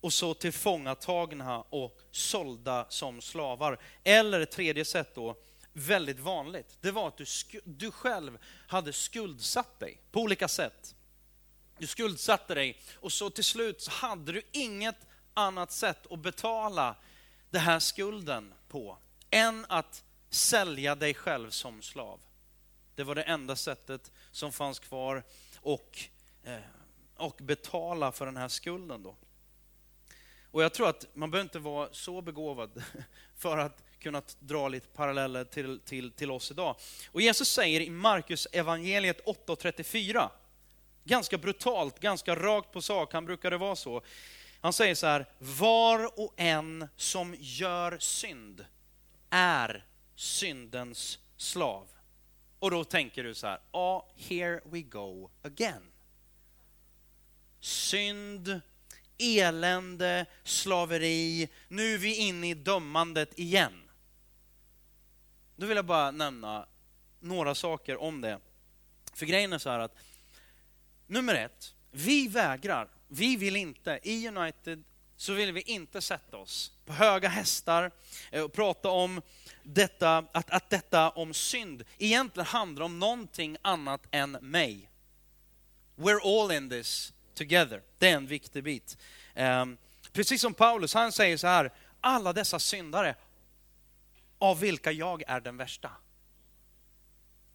och 0.00 0.12
så 0.12 0.34
tillfångatagna 0.34 1.60
och 1.60 2.00
sålda 2.10 2.86
som 2.88 3.20
slavar. 3.20 3.78
Eller 4.04 4.44
tredje 4.44 4.84
sätt 4.84 5.14
då, 5.14 5.36
väldigt 5.72 6.20
vanligt, 6.20 6.78
det 6.80 6.90
var 6.90 7.08
att 7.08 7.16
du, 7.16 7.24
du 7.64 7.90
själv 7.90 8.38
hade 8.66 8.92
skuldsatt 8.92 9.80
dig 9.80 10.00
på 10.10 10.20
olika 10.20 10.48
sätt. 10.48 10.94
Du 11.78 11.86
skuldsatte 11.86 12.54
dig 12.54 12.80
och 12.94 13.12
så 13.12 13.30
till 13.30 13.44
slut 13.44 13.80
så 13.80 13.90
hade 13.90 14.32
du 14.32 14.42
inget 14.52 15.06
annat 15.34 15.72
sätt 15.72 16.12
att 16.12 16.18
betala 16.18 16.96
den 17.50 17.60
här 17.60 17.78
skulden 17.78 18.54
på 18.68 18.98
än 19.30 19.66
att 19.68 20.04
sälja 20.30 20.94
dig 20.94 21.14
själv 21.14 21.50
som 21.50 21.82
slav. 21.82 22.20
Det 22.94 23.04
var 23.04 23.14
det 23.14 23.22
enda 23.22 23.56
sättet 23.56 24.12
som 24.30 24.52
fanns 24.52 24.78
kvar 24.78 25.22
och, 25.60 25.98
eh, 26.44 26.58
och 27.16 27.36
betala 27.42 28.12
för 28.12 28.26
den 28.26 28.36
här 28.36 28.48
skulden 28.48 29.02
då. 29.02 29.16
Och 30.50 30.62
jag 30.62 30.74
tror 30.74 30.88
att 30.88 31.06
man 31.14 31.30
behöver 31.30 31.44
inte 31.44 31.58
vara 31.58 31.88
så 31.92 32.22
begåvad 32.22 32.82
för 33.36 33.58
att 33.58 33.82
kunna 33.98 34.22
dra 34.38 34.68
lite 34.68 34.86
paralleller 34.88 35.44
till, 35.44 35.80
till, 35.80 36.12
till 36.12 36.30
oss 36.30 36.50
idag. 36.50 36.76
Och 37.06 37.20
Jesus 37.20 37.48
säger 37.48 37.80
i 37.80 37.90
Markus 37.90 38.46
evangeliet 38.52 39.24
8.34, 39.24 40.28
ganska 41.04 41.38
brutalt, 41.38 42.00
ganska 42.00 42.36
rakt 42.36 42.72
på 42.72 42.82
sak, 42.82 43.12
han 43.12 43.24
brukade 43.24 43.56
vara 43.56 43.76
så. 43.76 44.02
Han 44.60 44.72
säger 44.72 44.94
så 44.94 45.06
här, 45.06 45.26
var 45.38 46.20
och 46.20 46.34
en 46.36 46.88
som 46.96 47.36
gör 47.38 47.98
synd 47.98 48.64
är 49.30 49.84
syndens 50.14 51.18
slav. 51.36 51.88
Och 52.58 52.70
då 52.70 52.84
tänker 52.84 53.24
du 53.24 53.34
så 53.34 53.46
här, 53.46 53.60
ja, 53.72 54.08
here 54.16 54.60
we 54.64 54.80
go 54.80 55.30
again. 55.42 55.82
Synd, 57.60 58.60
elände, 59.18 60.26
slaveri, 60.44 61.48
nu 61.68 61.94
är 61.94 61.98
vi 61.98 62.16
inne 62.16 62.50
i 62.50 62.54
dömandet 62.54 63.38
igen. 63.38 63.82
Då 65.56 65.66
vill 65.66 65.76
jag 65.76 65.86
bara 65.86 66.10
nämna 66.10 66.66
några 67.20 67.54
saker 67.54 67.96
om 67.96 68.20
det. 68.20 68.40
För 69.14 69.26
grejen 69.26 69.52
är 69.52 69.58
så 69.58 69.70
här 69.70 69.78
att, 69.78 69.96
nummer 71.06 71.34
ett, 71.34 71.74
vi 71.90 72.28
vägrar, 72.28 72.88
vi 73.08 73.36
vill 73.36 73.56
inte, 73.56 74.00
i 74.02 74.28
United 74.28 74.84
så 75.20 75.32
vill 75.32 75.52
vi 75.52 75.60
inte 75.60 76.00
sätta 76.00 76.36
oss 76.36 76.72
på 76.84 76.92
höga 76.92 77.28
hästar 77.28 77.90
eh, 78.30 78.42
och 78.42 78.52
prata 78.52 78.88
om 78.88 79.22
detta, 79.62 80.24
att, 80.32 80.50
att 80.50 80.70
detta 80.70 81.10
om 81.10 81.34
synd 81.34 81.84
egentligen 81.98 82.46
handlar 82.46 82.84
om 82.84 82.98
någonting 82.98 83.56
annat 83.62 84.00
än 84.10 84.30
mig. 84.30 84.90
We're 85.96 86.20
all 86.24 86.52
in 86.52 86.70
this 86.70 87.12
together. 87.34 87.82
Det 87.98 88.08
är 88.08 88.16
en 88.16 88.26
viktig 88.26 88.64
bit. 88.64 88.98
Ehm, 89.34 89.76
precis 90.12 90.40
som 90.40 90.54
Paulus, 90.54 90.94
han 90.94 91.12
säger 91.12 91.36
så 91.36 91.46
här, 91.46 91.72
alla 92.00 92.32
dessa 92.32 92.58
syndare, 92.58 93.14
av 94.38 94.60
vilka 94.60 94.92
jag 94.92 95.22
är 95.26 95.40
den 95.40 95.56
värsta. 95.56 95.90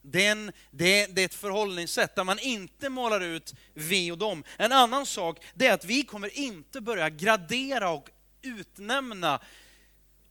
Det 0.07 0.25
är, 0.25 0.31
en, 0.31 0.51
det, 0.71 1.05
det 1.05 1.21
är, 1.21 1.25
ett 1.25 1.33
förhållningssätt 1.33 2.15
där 2.15 2.23
man 2.23 2.39
inte 2.39 2.89
målar 2.89 3.21
ut 3.21 3.53
vi 3.73 4.11
och 4.11 4.17
dem. 4.17 4.43
En 4.57 4.71
annan 4.71 5.05
sak 5.05 5.43
det 5.53 5.67
är 5.67 5.73
att 5.73 5.85
vi 5.85 6.03
kommer 6.03 6.37
inte 6.37 6.81
börja 6.81 7.09
gradera 7.09 7.89
och 7.89 8.09
utnämna 8.41 9.41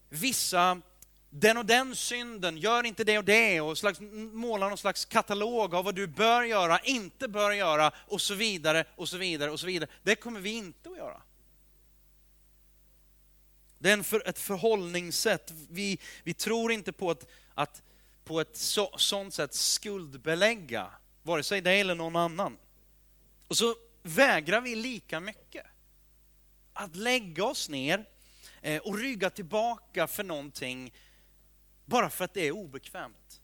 vissa 0.09 0.81
den 1.31 1.57
och 1.57 1.67
den 1.67 1.97
synden, 1.97 2.59
gör 2.59 2.87
inte 2.87 3.05
det 3.05 3.19
och 3.19 3.25
det 3.25 3.61
och 3.61 3.79
slags, 3.79 4.01
måla 4.33 4.69
någon 4.69 4.79
slags 4.79 5.05
katalog 5.05 5.75
av 5.75 5.85
vad 5.85 5.95
du 5.95 6.07
bör 6.07 6.43
göra, 6.43 6.79
inte 6.79 7.29
bör 7.29 7.53
göra 7.53 7.93
och 7.97 8.21
så 8.21 8.35
vidare 8.35 8.85
och 8.97 9.09
så 9.09 9.17
vidare 9.17 9.51
och 9.51 9.61
så 9.61 9.67
vidare. 9.67 9.91
Det 10.03 10.15
kommer 10.15 10.41
vi 10.41 10.51
inte 10.51 10.91
att 10.91 10.97
göra. 10.97 11.23
Det 13.79 13.91
är 13.91 14.03
för, 14.03 14.29
ett 14.29 14.39
förhållningssätt. 14.39 15.53
Vi, 15.71 15.99
vi 16.23 16.35
tror 16.35 16.73
inte 16.73 16.93
på, 16.93 17.11
att, 17.11 17.31
att 17.55 17.83
på 18.25 18.41
ett 18.41 18.57
så, 18.57 18.95
sånt 18.99 19.35
sätt 19.35 19.55
skuldbelägga 19.55 20.91
vare 21.23 21.43
sig 21.43 21.61
dig 21.61 21.81
eller 21.81 21.95
någon 21.95 22.17
annan. 22.17 22.59
Och 23.49 23.57
så 23.57 23.75
vägrar 24.03 24.61
vi 24.61 24.75
lika 24.75 25.21
mycket 25.21 25.67
att 26.73 26.97
lägga 26.97 27.45
oss 27.45 27.69
ner 27.69 28.05
eh, 28.63 28.83
och 28.83 28.99
rygga 28.99 29.31
tillbaka 29.31 30.07
för 30.07 30.25
någonting 30.25 30.93
bara 31.85 32.11
för 32.11 32.25
att 32.25 32.35
det 32.35 32.47
är 32.47 32.51
obekvämt. 32.51 33.41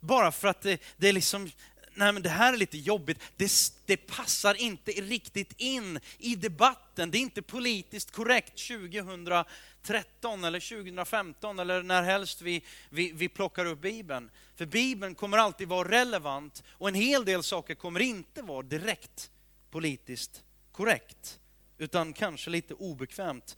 Bara 0.00 0.32
för 0.32 0.48
att 0.48 0.62
det, 0.62 0.82
det 0.96 1.08
är 1.08 1.12
liksom, 1.12 1.50
nej 1.96 2.12
men 2.12 2.22
det 2.22 2.28
här 2.28 2.52
är 2.52 2.56
lite 2.56 2.78
jobbigt, 2.78 3.18
det, 3.36 3.52
det 3.86 3.96
passar 3.96 4.54
inte 4.54 4.90
riktigt 4.90 5.54
in 5.56 6.00
i 6.18 6.36
debatten, 6.36 7.10
det 7.10 7.18
är 7.18 7.20
inte 7.20 7.42
politiskt 7.42 8.10
korrekt 8.10 8.68
2013 8.68 10.44
eller 10.44 10.60
2015 10.60 11.58
eller 11.58 11.82
när 11.82 12.02
helst 12.02 12.42
vi, 12.42 12.62
vi, 12.90 13.12
vi 13.12 13.28
plockar 13.28 13.64
upp 13.64 13.80
Bibeln. 13.80 14.30
För 14.56 14.66
Bibeln 14.66 15.14
kommer 15.14 15.38
alltid 15.38 15.68
vara 15.68 15.88
relevant 15.88 16.62
och 16.68 16.88
en 16.88 16.94
hel 16.94 17.24
del 17.24 17.42
saker 17.42 17.74
kommer 17.74 18.00
inte 18.00 18.42
vara 18.42 18.62
direkt 18.62 19.30
politiskt 19.70 20.42
korrekt, 20.72 21.40
utan 21.78 22.12
kanske 22.12 22.50
lite 22.50 22.74
obekvämt. 22.74 23.56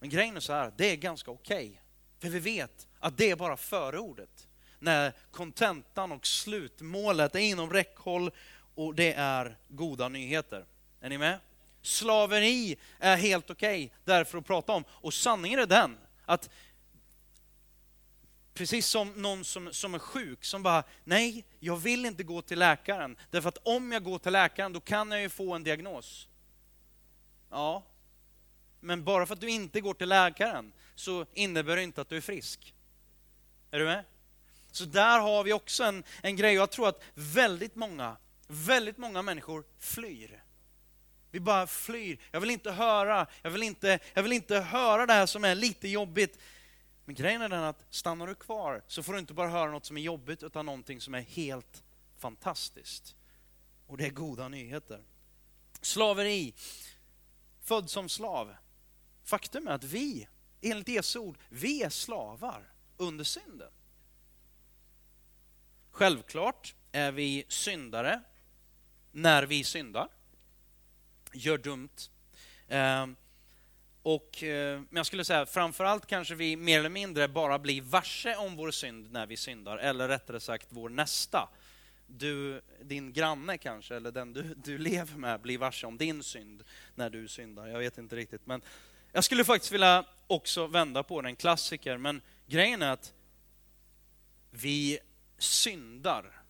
Men 0.00 0.10
grejen 0.10 0.36
är 0.36 0.40
så 0.40 0.52
här, 0.52 0.72
det 0.76 0.90
är 0.90 0.96
ganska 0.96 1.30
okej. 1.30 1.68
Okay. 1.68 1.78
För 2.18 2.28
vi 2.28 2.38
vet 2.38 2.86
att 2.98 3.16
det 3.16 3.30
är 3.30 3.36
bara 3.36 3.56
förordet. 3.56 4.47
När 4.78 5.12
kontentan 5.30 6.12
och 6.12 6.26
slutmålet 6.26 7.34
är 7.34 7.38
inom 7.38 7.70
räckhåll 7.70 8.30
och 8.74 8.94
det 8.94 9.12
är 9.12 9.56
goda 9.68 10.08
nyheter. 10.08 10.64
Är 11.00 11.08
ni 11.08 11.18
med? 11.18 11.38
Slaveri 11.82 12.76
är 12.98 13.16
helt 13.16 13.50
okej 13.50 13.84
okay 13.84 13.98
därför 14.04 14.38
att 14.38 14.46
prata 14.46 14.72
om. 14.72 14.84
Och 14.88 15.14
sanningen 15.14 15.58
är 15.58 15.66
den 15.66 15.96
att 16.24 16.50
precis 18.54 18.86
som 18.86 19.12
någon 19.12 19.44
som, 19.44 19.72
som 19.72 19.94
är 19.94 19.98
sjuk 19.98 20.44
som 20.44 20.62
bara, 20.62 20.84
nej, 21.04 21.44
jag 21.58 21.76
vill 21.76 22.06
inte 22.06 22.22
gå 22.22 22.42
till 22.42 22.58
läkaren. 22.58 23.16
Därför 23.30 23.48
att 23.48 23.58
om 23.62 23.92
jag 23.92 24.04
går 24.04 24.18
till 24.18 24.32
läkaren 24.32 24.72
då 24.72 24.80
kan 24.80 25.10
jag 25.10 25.20
ju 25.20 25.28
få 25.28 25.54
en 25.54 25.64
diagnos. 25.64 26.28
Ja, 27.50 27.82
men 28.80 29.04
bara 29.04 29.26
för 29.26 29.34
att 29.34 29.40
du 29.40 29.50
inte 29.50 29.80
går 29.80 29.94
till 29.94 30.08
läkaren 30.08 30.72
så 30.94 31.26
innebär 31.34 31.76
det 31.76 31.82
inte 31.82 32.00
att 32.00 32.08
du 32.08 32.16
är 32.16 32.20
frisk. 32.20 32.74
Är 33.70 33.78
du 33.78 33.84
med? 33.84 34.04
Så 34.78 34.84
där 34.84 35.20
har 35.20 35.44
vi 35.44 35.52
också 35.52 35.84
en, 35.84 36.04
en 36.22 36.36
grej. 36.36 36.54
Jag 36.54 36.70
tror 36.70 36.88
att 36.88 37.02
väldigt 37.14 37.74
många, 37.74 38.16
väldigt 38.46 38.98
många 38.98 39.22
människor 39.22 39.64
flyr. 39.78 40.44
Vi 41.30 41.40
bara 41.40 41.66
flyr. 41.66 42.20
Jag 42.30 42.40
vill 42.40 42.50
inte 42.50 42.70
höra, 42.70 43.26
jag 43.42 43.50
vill 43.50 43.62
inte, 43.62 43.98
jag 44.14 44.22
vill 44.22 44.32
inte 44.32 44.60
höra 44.60 45.06
det 45.06 45.12
här 45.12 45.26
som 45.26 45.44
är 45.44 45.54
lite 45.54 45.88
jobbigt. 45.88 46.38
Men 47.04 47.14
grejen 47.14 47.42
är 47.42 47.48
den 47.48 47.64
att 47.64 47.86
stannar 47.90 48.26
du 48.26 48.34
kvar 48.34 48.82
så 48.86 49.02
får 49.02 49.12
du 49.12 49.18
inte 49.18 49.34
bara 49.34 49.48
höra 49.48 49.70
något 49.70 49.84
som 49.84 49.96
är 49.96 50.00
jobbigt 50.00 50.42
utan 50.42 50.66
någonting 50.66 51.00
som 51.00 51.14
är 51.14 51.20
helt 51.20 51.82
fantastiskt. 52.18 53.14
Och 53.86 53.96
det 53.96 54.06
är 54.06 54.10
goda 54.10 54.48
nyheter. 54.48 55.00
Slaveri. 55.80 56.54
Född 57.62 57.90
som 57.90 58.08
slav. 58.08 58.54
Faktum 59.24 59.68
är 59.68 59.72
att 59.72 59.84
vi, 59.84 60.28
enligt 60.60 60.88
Jesu 60.88 61.18
ord, 61.18 61.38
vi 61.48 61.82
är 61.82 61.90
slavar 61.90 62.72
under 62.96 63.24
synden. 63.24 63.70
Självklart 65.98 66.74
är 66.92 67.12
vi 67.12 67.44
syndare 67.48 68.20
när 69.12 69.42
vi 69.42 69.64
syndar, 69.64 70.08
gör 71.32 71.58
dumt. 71.58 71.88
Ehm, 72.68 73.16
och, 74.02 74.42
eh, 74.42 74.80
men 74.80 74.96
jag 74.96 75.06
skulle 75.06 75.24
säga 75.24 75.46
framförallt 75.46 76.06
kanske 76.06 76.34
vi 76.34 76.56
mer 76.56 76.78
eller 76.78 76.88
mindre 76.88 77.28
bara 77.28 77.58
blir 77.58 77.82
varse 77.82 78.36
om 78.36 78.56
vår 78.56 78.70
synd 78.70 79.12
när 79.12 79.26
vi 79.26 79.36
syndar, 79.36 79.78
eller 79.78 80.08
rättare 80.08 80.40
sagt 80.40 80.66
vår 80.68 80.88
nästa. 80.88 81.48
Du, 82.06 82.62
din 82.82 83.12
granne 83.12 83.58
kanske, 83.58 83.96
eller 83.96 84.12
den 84.12 84.32
du, 84.32 84.42
du 84.42 84.78
lever 84.78 85.16
med, 85.16 85.40
blir 85.40 85.58
varse 85.58 85.86
om 85.86 85.96
din 85.96 86.22
synd 86.22 86.64
när 86.94 87.10
du 87.10 87.28
syndar. 87.28 87.66
Jag 87.66 87.78
vet 87.78 87.98
inte 87.98 88.16
riktigt. 88.16 88.46
Men 88.46 88.62
jag 89.12 89.24
skulle 89.24 89.44
faktiskt 89.44 89.72
vilja 89.72 90.04
också 90.26 90.66
vända 90.66 91.02
på 91.02 91.22
den, 91.22 91.36
klassiker, 91.36 91.96
men 91.96 92.22
grejen 92.46 92.82
är 92.82 92.92
att 92.92 93.14
vi 94.50 94.98
syndar 95.38 96.42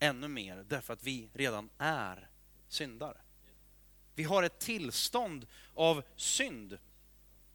ännu 0.00 0.28
mer 0.28 0.64
därför 0.68 0.92
att 0.92 1.02
vi 1.02 1.28
redan 1.34 1.70
är 1.78 2.28
syndare. 2.68 3.16
Vi 4.14 4.24
har 4.24 4.42
ett 4.42 4.58
tillstånd 4.58 5.46
av 5.74 6.02
synd. 6.16 6.78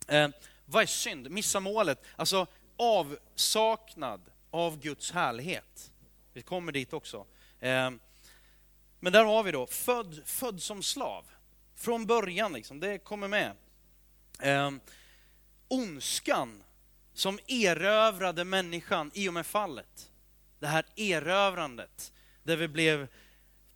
Eh, 0.08 0.30
vad 0.66 0.84
är 0.84 0.88
synd? 0.88 1.32
Missa 1.32 1.60
målet. 1.60 2.04
Alltså 2.16 2.48
avsaknad 2.78 4.22
av 4.52 4.80
Guds 4.80 5.12
härlighet. 5.12 5.92
Vi 6.34 6.42
kommer 6.42 6.72
dit 6.72 6.94
också. 6.94 7.26
Eh, 7.60 7.92
men 9.00 9.14
där 9.14 9.24
har 9.24 9.44
vi 9.44 9.52
då, 9.52 9.68
född, 9.68 10.22
född 10.26 10.62
som 10.62 10.84
slav. 10.84 11.26
Från 11.76 12.06
början, 12.06 12.54
liksom, 12.54 12.80
det 12.80 12.98
kommer 12.98 13.28
med. 13.28 13.52
Eh, 14.40 14.72
ondskan 15.68 16.64
som 17.14 17.40
erövrade 17.48 18.44
människan 18.44 19.12
i 19.14 19.30
och 19.30 19.34
med 19.34 19.46
fallet. 19.46 20.12
Det 20.60 20.68
här 20.68 20.86
erövrandet, 20.96 22.14
där 22.44 22.58
vi 22.58 22.68
blev 22.68 23.08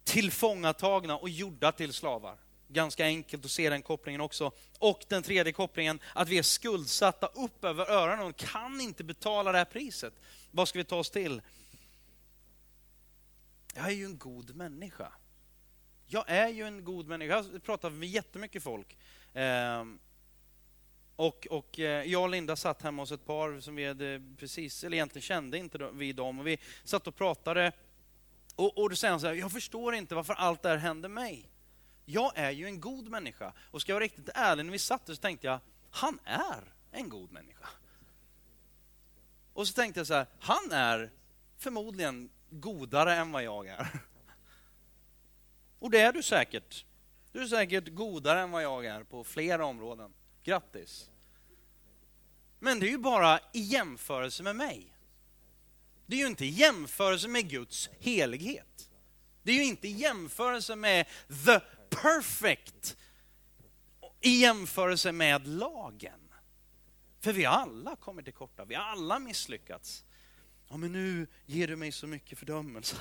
tillfångatagna 0.03 1.17
och 1.17 1.29
gjorda 1.29 1.71
till 1.71 1.93
slavar. 1.93 2.37
Ganska 2.67 3.05
enkelt 3.05 3.45
att 3.45 3.51
se 3.51 3.69
den 3.69 3.81
kopplingen 3.81 4.21
också. 4.21 4.51
Och 4.79 5.05
den 5.07 5.23
tredje 5.23 5.53
kopplingen, 5.53 5.99
att 6.15 6.29
vi 6.29 6.37
är 6.37 6.43
skuldsatta 6.43 7.27
upp 7.27 7.63
över 7.63 7.91
öronen 7.91 8.25
och 8.25 8.35
kan 8.35 8.81
inte 8.81 9.03
betala 9.03 9.51
det 9.51 9.57
här 9.57 9.65
priset. 9.65 10.13
Vad 10.51 10.67
ska 10.67 10.79
vi 10.79 10.85
ta 10.85 10.95
oss 10.95 11.09
till? 11.09 11.41
Jag 13.75 13.85
är 13.85 13.91
ju 13.91 14.05
en 14.05 14.17
god 14.17 14.55
människa. 14.55 15.11
Jag 16.07 16.23
är 16.27 16.47
ju 16.47 16.63
en 16.63 16.83
god 16.83 17.07
människa. 17.07 17.45
Jag 17.51 17.63
pratar 17.63 17.89
med 17.89 18.09
jättemycket 18.09 18.63
folk. 18.63 18.97
Ehm, 19.33 19.99
och, 21.17 21.47
och 21.49 21.79
eh, 21.79 22.03
jag 22.03 22.23
och 22.23 22.29
Linda 22.29 22.55
satt 22.55 22.81
hemma 22.81 23.01
hos 23.01 23.11
ett 23.11 23.25
par 23.25 23.59
som 23.59 23.75
vi 23.75 23.87
hade 23.87 24.21
precis, 24.37 24.83
eller 24.83 24.97
egentligen 24.97 25.23
kände 25.23 25.57
inte 25.57 25.89
vi 25.93 26.13
dem. 26.13 26.39
Och 26.39 26.47
vi 26.47 26.57
satt 26.83 27.07
och 27.07 27.15
pratade 27.15 27.71
Och, 28.55 28.77
och 28.77 28.89
då 28.89 28.95
säger 28.95 29.11
han 29.11 29.19
så 29.19 29.27
här, 29.27 29.33
jag 29.33 29.51
förstår 29.51 29.95
inte 29.95 30.15
varför 30.15 30.33
allt 30.33 30.61
det 30.61 30.69
här 30.69 30.77
händer 30.77 31.09
mig. 31.09 31.49
Jag 32.05 32.31
är 32.35 32.51
ju 32.51 32.65
en 32.65 32.81
god 32.81 33.09
människa. 33.09 33.53
Och 33.71 33.81
ska 33.81 33.91
jag 33.91 33.95
vara 33.95 34.03
riktigt 34.03 34.29
ärlig, 34.33 34.65
när 34.65 34.71
vi 34.71 34.79
satt 34.79 35.05
där 35.05 35.13
så 35.13 35.21
tänkte 35.21 35.47
jag, 35.47 35.59
han 35.89 36.19
är 36.23 36.73
en 36.91 37.09
god 37.09 37.31
människa. 37.31 37.69
Och 39.53 39.67
så 39.67 39.73
tänkte 39.73 39.99
jag 39.99 40.07
så 40.07 40.13
här, 40.13 40.25
han 40.39 40.71
är 40.71 41.11
förmodligen 41.57 42.29
godare 42.49 43.15
än 43.15 43.31
vad 43.31 43.43
jag 43.43 43.67
är. 43.67 43.87
Och 45.79 45.91
det 45.91 45.99
är 45.99 46.13
du 46.13 46.23
säkert. 46.23 46.85
Du 47.31 47.41
är 47.41 47.47
säkert 47.47 47.87
godare 47.87 48.41
än 48.41 48.51
vad 48.51 48.63
jag 48.63 48.85
är 48.85 49.03
på 49.03 49.23
flera 49.23 49.65
områden. 49.65 50.13
Grattis! 50.47 51.11
Men 52.59 52.79
det 52.79 52.87
är 52.87 52.89
ju 52.89 52.97
bara 52.97 53.39
i 53.53 53.59
jämförelse 53.59 54.43
med 54.43 54.55
mig. 54.55 54.97
Det 56.05 56.15
är 56.15 56.19
ju 56.19 56.27
inte 56.27 56.45
i 56.45 56.49
jämförelse 56.49 57.27
med 57.27 57.49
Guds 57.49 57.89
helighet. 57.99 58.89
Det 59.43 59.51
är 59.51 59.55
ju 59.55 59.63
inte 59.63 59.87
i 59.87 59.91
jämförelse 59.91 60.75
med 60.75 61.07
the 61.45 61.59
perfect, 61.89 62.97
i 64.21 64.29
jämförelse 64.29 65.11
med 65.11 65.47
lagen. 65.47 66.33
För 67.19 67.33
vi 67.33 67.43
har 67.43 67.53
alla 67.53 67.95
kommit 67.95 68.25
till 68.25 68.33
korta, 68.33 68.65
vi 68.65 68.75
har 68.75 68.83
alla 68.83 69.19
misslyckats. 69.19 70.05
Ja, 70.69 70.77
men 70.77 70.91
nu 70.91 71.27
ger 71.45 71.67
du 71.67 71.75
mig 71.75 71.91
så 71.91 72.07
mycket 72.07 72.39
fördömelse. 72.39 72.97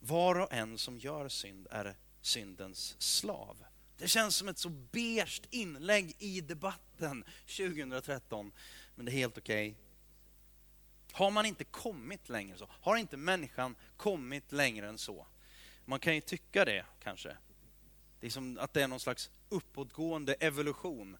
Var 0.00 0.40
och 0.40 0.52
en 0.52 0.78
som 0.78 0.98
gör 0.98 1.28
synd 1.28 1.66
är 1.70 1.96
syndens 2.20 2.96
slav. 2.98 3.64
Det 3.98 4.08
känns 4.08 4.36
som 4.36 4.48
ett 4.48 4.58
så 4.58 4.68
beige 4.68 5.42
inlägg 5.50 6.16
i 6.18 6.40
debatten 6.40 7.24
2013, 7.46 8.52
men 8.94 9.06
det 9.06 9.12
är 9.12 9.16
helt 9.16 9.38
okej. 9.38 9.70
Okay. 9.70 9.80
Har 11.12 11.30
man 11.30 11.46
inte 11.46 11.64
kommit 11.64 12.28
längre 12.28 12.58
så? 12.58 12.68
Har 12.70 12.96
inte 12.96 13.16
människan 13.16 13.76
kommit 13.96 14.52
längre 14.52 14.88
än 14.88 14.98
så? 14.98 15.26
Man 15.84 15.98
kan 15.98 16.14
ju 16.14 16.20
tycka 16.20 16.64
det 16.64 16.86
kanske. 17.02 17.36
Det 18.20 18.26
är 18.26 18.30
som 18.30 18.58
att 18.58 18.72
det 18.72 18.82
är 18.82 18.88
någon 18.88 19.00
slags 19.00 19.30
uppåtgående 19.48 20.34
evolution. 20.34 21.16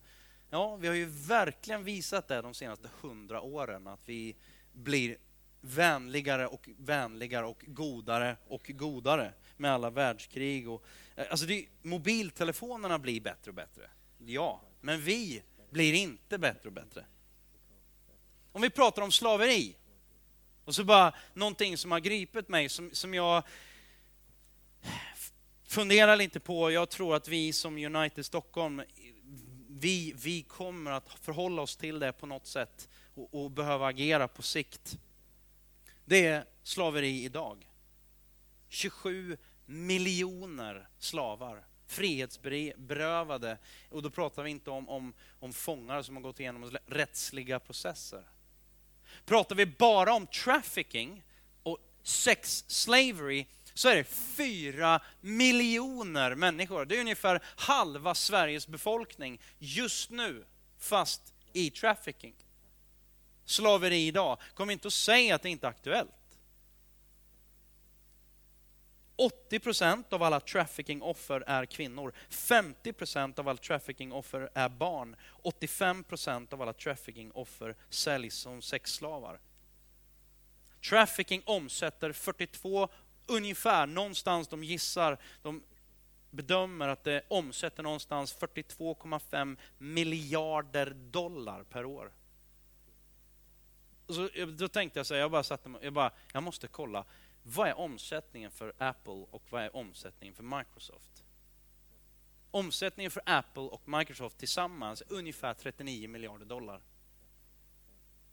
Ja, 0.51 0.77
vi 0.77 0.89
har 0.89 0.95
ju 0.95 1.05
verkligen 1.05 1.85
visat 1.85 2.29
det 2.29 2.43
de 2.43 2.55
senaste 2.55 2.89
hundra 3.01 3.41
åren, 3.41 3.87
att 3.87 4.01
vi 4.05 4.37
blir 4.73 5.17
vänligare 5.61 6.47
och 6.47 6.69
vänligare 6.79 7.47
och 7.47 7.65
godare 7.67 8.37
och 8.47 8.71
godare 8.75 9.33
med 9.57 9.73
alla 9.73 9.91
världskrig. 9.91 10.69
Och, 10.69 10.85
eh, 11.17 11.27
alltså 11.31 11.47
det, 11.47 11.67
mobiltelefonerna 11.83 12.99
blir 12.99 13.21
bättre 13.21 13.51
och 13.51 13.55
bättre. 13.55 13.91
Ja, 14.19 14.61
men 14.81 15.01
vi 15.01 15.43
blir 15.71 15.95
inte 15.95 16.39
bättre 16.39 16.69
och 16.69 16.73
bättre. 16.73 17.05
Om 18.53 18.63
vi 18.63 18.71
pratar 18.71 19.03
om 19.03 19.13
slaveri, 19.13 19.77
och 20.65 20.75
så 20.75 20.85
bara 20.85 21.15
någonting 21.35 21.79
som 21.79 21.93
har 21.93 22.01
gripit 22.01 22.49
mig, 22.49 22.69
som, 22.69 22.91
som 22.93 23.15
jag 23.15 23.43
funderar 25.65 26.17
lite 26.17 26.41
på. 26.41 26.71
Jag 26.71 26.89
tror 26.89 27.17
att 27.17 27.29
vi 27.29 27.53
som 27.53 27.79
United 27.79 28.27
Stockholm, 28.27 28.83
vi, 29.69 30.15
vi 30.17 30.43
kommer 30.43 30.91
att 30.91 31.09
förhålla 31.21 31.63
oss 31.63 31.77
till 31.77 31.99
det 31.99 32.13
på 32.13 32.27
något 32.27 32.47
sätt 32.47 32.89
och, 33.15 33.45
och 33.45 33.51
behöva 33.51 33.87
agera 33.87 34.29
på 34.29 34.43
sikt. 34.43 34.99
Det 36.05 36.27
är 36.27 36.45
slaveri 36.63 37.25
idag. 37.25 37.69
27 38.75 39.37
miljoner 39.67 40.89
slavar 40.99 41.67
frihetsberövade. 41.87 43.59
Och 43.91 44.03
då 44.03 44.11
pratar 44.11 44.43
vi 44.43 44.51
inte 44.51 44.71
om, 44.71 44.89
om, 44.89 45.15
om 45.41 45.53
fångar 45.53 46.03
som 46.03 46.17
har 46.17 46.23
gått 46.23 46.41
igenom 46.41 46.77
rättsliga 46.87 47.61
processer. 47.61 48.25
Pratar 49.25 49.57
vi 49.57 49.67
bara 49.67 50.15
om 50.15 50.27
trafficking 50.27 51.23
och 51.63 51.79
sex 52.03 52.65
slavery 52.67 53.47
så 53.75 53.89
är 53.89 53.97
det 53.97 54.05
fyra 54.05 55.01
miljoner 55.21 56.35
människor. 56.35 56.85
Det 56.85 56.97
är 56.97 57.01
ungefär 57.01 57.43
halva 57.57 58.15
Sveriges 58.15 58.69
befolkning 58.69 59.41
just 59.59 60.11
nu, 60.11 60.45
fast 60.79 61.35
i 61.53 61.71
trafficking. 61.71 62.35
Slaveri 63.45 64.07
idag. 64.07 64.39
Kom 64.55 64.71
inte 64.71 64.89
och 64.89 64.93
säg 64.93 65.31
att 65.31 65.43
det 65.43 65.51
inte 65.51 65.67
är 65.67 65.71
aktuellt. 65.71 66.11
80% 69.17 70.05
av 70.11 70.23
alla 70.23 70.41
trafficking-offer 70.41 71.45
är 71.47 71.67
kvinnor. 71.67 72.13
50% 72.31 73.41
av 73.41 73.49
alla 73.49 73.59
trafficking-offer 73.59 74.51
är 74.55 74.69
barn. 74.69 75.17
85% 75.43 76.55
av 76.55 76.63
alla 76.63 76.73
trafficking-offer 76.73 77.75
säljs 77.89 78.35
som 78.35 78.63
sexslavar. 78.63 79.41
Trafficking 80.89 81.43
omsätter 81.47 82.13
42, 82.13 82.89
ungefär, 83.27 83.87
någonstans 83.87 84.49
de 84.49 84.65
gissar, 84.65 85.19
de 85.43 85.63
bedömer 86.31 86.89
att 86.89 87.05
det 87.05 87.23
omsätter 87.29 87.83
någonstans 87.83 88.37
42,5 88.37 89.57
miljarder 89.79 90.91
dollar 90.91 91.63
per 91.63 91.85
år. 91.85 92.13
Så, 94.09 94.29
då 94.47 94.69
tänkte 94.69 94.99
jag 94.99 95.07
så 95.07 95.15
här, 95.15 95.21
jag 95.21 95.31
bara 95.31 95.43
satte 95.43 95.69
mig, 95.69 95.81
jag 95.85 95.93
bara, 95.93 96.13
jag 96.33 96.43
måste 96.43 96.69
kolla 96.69 97.05
vad 97.47 97.69
är 97.69 97.79
omsättningen 97.79 98.51
för 98.51 98.73
Apple 98.79 99.27
och 99.31 99.43
vad 99.51 99.63
är 99.63 99.77
omsättningen 99.77 100.35
för 100.35 100.43
Microsoft? 100.43 101.25
Omsättningen 102.51 103.11
för 103.11 103.23
Apple 103.27 103.63
och 103.63 103.89
Microsoft 103.89 104.39
tillsammans 104.39 105.01
är 105.03 105.13
ungefär 105.13 105.55
39 105.55 106.09
miljarder 106.09 106.47
dollar. 106.47 106.83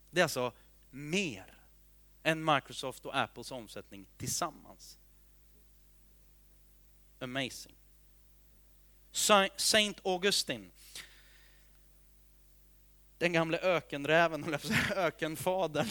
Det 0.10 0.20
är 0.20 0.24
alltså 0.24 0.54
mer 0.90 1.58
än 2.24 2.46
Microsoft 2.46 3.06
och 3.06 3.18
Apples 3.18 3.52
omsättning 3.52 4.08
tillsammans. 4.18 4.98
Amazing. 7.20 7.76
Saint 9.58 10.06
Augustine, 10.06 10.72
den 13.18 13.34
gamle 13.34 13.58
ökenräven, 13.58 14.56
ökenfadern, 14.96 15.88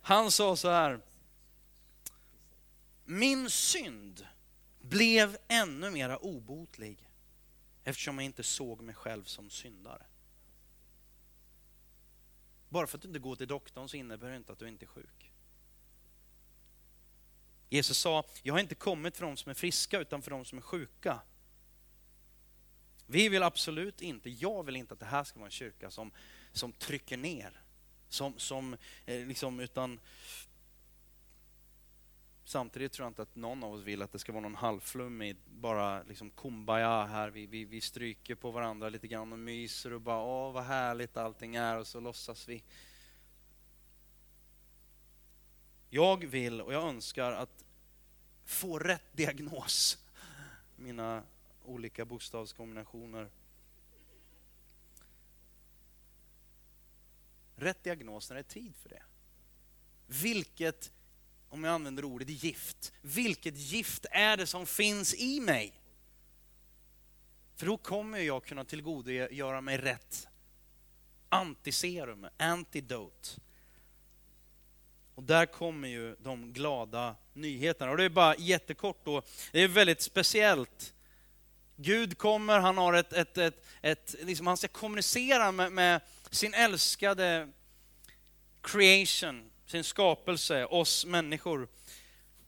han 0.00 0.30
sa 0.30 0.56
så 0.56 0.70
här, 0.70 1.00
min 3.08 3.50
synd 3.50 4.26
blev 4.78 5.36
ännu 5.48 5.90
mera 5.90 6.18
obotlig 6.18 7.10
eftersom 7.84 8.18
jag 8.18 8.24
inte 8.24 8.42
såg 8.42 8.82
mig 8.82 8.94
själv 8.94 9.24
som 9.24 9.50
syndare. 9.50 10.06
Bara 12.68 12.86
för 12.86 12.98
att 12.98 13.02
du 13.02 13.08
inte 13.08 13.18
går 13.18 13.36
till 13.36 13.48
doktorn 13.48 13.88
så 13.88 13.96
innebär 13.96 14.30
det 14.30 14.36
inte 14.36 14.52
att 14.52 14.58
du 14.58 14.68
inte 14.68 14.84
är 14.84 14.86
sjuk. 14.86 15.32
Jesus 17.68 17.98
sa, 17.98 18.24
jag 18.42 18.54
har 18.54 18.60
inte 18.60 18.74
kommit 18.74 19.16
för 19.16 19.26
de 19.26 19.36
som 19.36 19.50
är 19.50 19.54
friska 19.54 20.00
utan 20.00 20.22
för 20.22 20.30
de 20.30 20.44
som 20.44 20.58
är 20.58 20.62
sjuka. 20.62 21.20
Vi 23.06 23.28
vill 23.28 23.42
absolut 23.42 24.00
inte, 24.00 24.30
jag 24.30 24.62
vill 24.64 24.76
inte 24.76 24.94
att 24.94 25.00
det 25.00 25.06
här 25.06 25.24
ska 25.24 25.38
vara 25.38 25.46
en 25.46 25.50
kyrka 25.50 25.90
som, 25.90 26.12
som 26.52 26.72
trycker 26.72 27.16
ner. 27.16 27.62
Som, 28.08 28.38
som 28.38 28.76
eh, 29.06 29.26
liksom, 29.26 29.60
utan 29.60 30.00
Samtidigt 32.48 32.92
tror 32.92 33.04
jag 33.04 33.10
inte 33.10 33.22
att 33.22 33.36
någon 33.36 33.64
av 33.64 33.72
oss 33.72 33.82
vill 33.82 34.02
att 34.02 34.12
det 34.12 34.18
ska 34.18 34.32
vara 34.32 34.42
någon 34.42 34.54
halvflummig, 34.54 35.36
bara 35.46 36.02
liksom 36.02 36.30
kumbaya 36.30 37.04
här. 37.04 37.30
Vi, 37.30 37.46
vi, 37.46 37.64
vi 37.64 37.80
stryker 37.80 38.34
på 38.34 38.50
varandra 38.50 38.88
lite 38.88 39.08
grann 39.08 39.32
och 39.32 39.38
myser 39.38 39.92
och 39.92 40.00
bara 40.00 40.22
åh 40.22 40.52
vad 40.52 40.64
härligt 40.64 41.16
allting 41.16 41.56
är 41.56 41.78
och 41.78 41.86
så 41.86 42.00
låtsas 42.00 42.48
vi. 42.48 42.64
Jag 45.90 46.24
vill 46.24 46.60
och 46.60 46.72
jag 46.72 46.88
önskar 46.88 47.32
att 47.32 47.64
få 48.44 48.78
rätt 48.78 49.16
diagnos. 49.16 50.06
Mina 50.76 51.22
olika 51.64 52.04
bokstavskombinationer. 52.04 53.30
Rätt 57.56 57.82
diagnos 57.82 58.30
när 58.30 58.34
det 58.34 58.40
är 58.40 58.42
tid 58.42 58.76
för 58.76 58.88
det. 58.88 59.02
Vilket 60.06 60.92
om 61.48 61.64
jag 61.64 61.74
använder 61.74 62.04
ordet 62.04 62.28
gift, 62.28 62.92
vilket 63.02 63.56
gift 63.56 64.06
är 64.10 64.36
det 64.36 64.46
som 64.46 64.66
finns 64.66 65.14
i 65.14 65.40
mig? 65.40 65.72
För 67.56 67.66
då 67.66 67.76
kommer 67.76 68.18
jag 68.18 68.44
kunna 68.44 68.64
tillgodogöra 68.64 69.60
mig 69.60 69.78
rätt 69.78 70.28
antiserum, 71.28 72.26
antidote. 72.36 73.28
Och 75.14 75.22
där 75.22 75.46
kommer 75.46 75.88
ju 75.88 76.16
de 76.18 76.52
glada 76.52 77.16
nyheterna. 77.32 77.90
Och 77.90 77.96
det 77.96 78.04
är 78.04 78.08
bara 78.08 78.36
jättekort 78.36 79.04
då, 79.04 79.22
det 79.52 79.60
är 79.60 79.68
väldigt 79.68 80.02
speciellt. 80.02 80.94
Gud 81.76 82.18
kommer, 82.18 82.58
han 82.58 82.78
har 82.78 82.94
ett, 82.94 83.12
ett, 83.12 83.38
ett, 83.38 83.66
ett 83.82 84.14
liksom 84.22 84.46
han 84.46 84.56
ska 84.56 84.68
kommunicera 84.68 85.52
med, 85.52 85.72
med 85.72 86.00
sin 86.30 86.54
älskade 86.54 87.48
creation, 88.60 89.50
sin 89.68 89.84
skapelse, 89.84 90.66
oss 90.66 91.06
människor. 91.06 91.68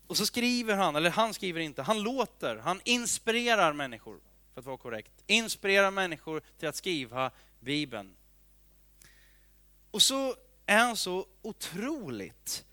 Och 0.07 0.17
så 0.17 0.25
skriver 0.25 0.75
han, 0.75 0.95
eller 0.95 1.09
han 1.09 1.33
skriver 1.33 1.59
inte, 1.59 1.81
han 1.81 2.03
låter, 2.03 2.55
han 2.55 2.81
inspirerar 2.83 3.73
människor, 3.73 4.19
för 4.53 4.59
att 4.59 4.65
vara 4.65 4.77
korrekt, 4.77 5.11
inspirerar 5.27 5.91
människor 5.91 6.41
till 6.59 6.67
att 6.67 6.75
skriva 6.75 7.31
Bibeln. 7.59 8.15
Och 9.91 10.01
så 10.01 10.35
är 10.65 10.77
han 10.77 10.97
så 10.97 11.25
otroligt 11.41 12.65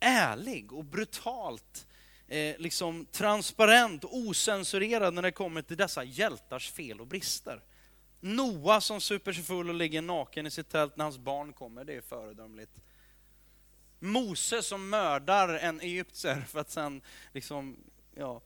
ärlig 0.00 0.72
och 0.72 0.84
brutalt 0.84 1.86
eh, 2.26 2.58
liksom 2.58 3.06
transparent 3.06 4.04
och 4.04 4.16
osensurerad 4.16 5.14
när 5.14 5.22
det 5.22 5.32
kommer 5.32 5.62
till 5.62 5.76
dessa 5.76 6.04
hjältars 6.04 6.72
fel 6.72 7.00
och 7.00 7.06
brister. 7.06 7.62
Noa 8.20 8.80
som 8.80 9.00
super 9.00 9.32
sig 9.32 9.44
full 9.44 9.68
och 9.68 9.74
ligger 9.74 10.02
naken 10.02 10.46
i 10.46 10.50
sitt 10.50 10.68
tält 10.68 10.96
när 10.96 11.04
hans 11.04 11.18
barn 11.18 11.52
kommer, 11.52 11.84
det 11.84 11.94
är 11.94 12.00
föredömligt. 12.00 12.72
Mose 13.98 14.62
som 14.62 14.90
mördar 14.90 15.48
en 15.48 15.80
egyptier 15.80 16.40
för 16.40 16.60
att 16.60 16.70
sen 16.70 17.02
liksom, 17.32 17.76
ja. 18.14 18.40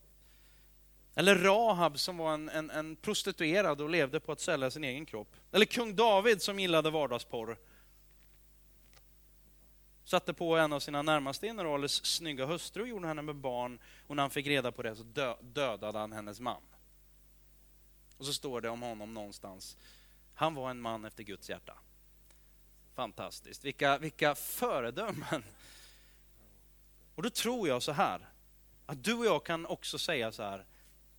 Eller 1.15 1.35
Rahab 1.35 1.99
som 1.99 2.17
var 2.17 2.35
en, 2.35 2.49
en, 2.49 2.71
en 2.71 2.97
prostituerad 2.97 3.81
och 3.81 3.91
levde 3.91 4.21
på 4.21 4.33
att 4.33 4.41
sälja 4.41 4.71
sin 4.71 4.85
egen 4.85 5.07
kropp. 5.07 5.37
Eller 5.53 5.67
kung 5.67 5.97
David 5.97 6.43
som 6.43 6.59
gillade 6.59 6.91
vardagsporr. 6.91 7.59
Satte 10.05 10.33
på 10.35 10.57
en 10.57 10.73
av 10.73 10.81
sina 10.81 11.03
närmaste 11.03 11.47
generalers 11.47 12.07
snygga 12.07 12.47
hustru 12.47 12.83
och 12.83 12.89
gjorde 12.89 13.09
henne 13.09 13.23
med 13.23 13.37
barn. 13.37 13.79
Och 14.07 14.17
när 14.17 14.23
han 14.23 14.31
fick 14.31 14.47
reda 14.47 14.73
på 14.73 14.83
det 14.83 14.97
så 14.97 15.03
dö, 15.03 15.35
dödade 15.41 15.99
han 15.99 16.13
hennes 16.13 16.41
man. 16.41 16.63
Och 18.17 18.27
så 18.27 18.33
står 18.33 18.61
det 18.61 18.69
om 18.69 18.83
honom 18.83 19.15
någonstans. 19.15 19.77
Han 20.35 20.55
var 20.55 20.71
en 20.71 20.81
man 20.81 21.05
efter 21.05 21.23
Guds 21.23 21.51
hjärta. 21.51 21.79
Fantastiskt. 22.95 23.65
Vilka, 23.65 23.99
vilka 23.99 24.35
föredömen. 24.35 25.45
Och 27.15 27.23
då 27.23 27.31
tror 27.31 27.69
jag 27.69 27.83
så 27.83 27.93
här, 27.93 28.29
att 28.87 29.05
du 29.05 29.15
och 29.15 29.27
jag 29.27 29.45
kan 29.45 29.67
också 29.67 29.99
säga 29.99 30.33
så 30.33 30.43
här, 30.43 30.65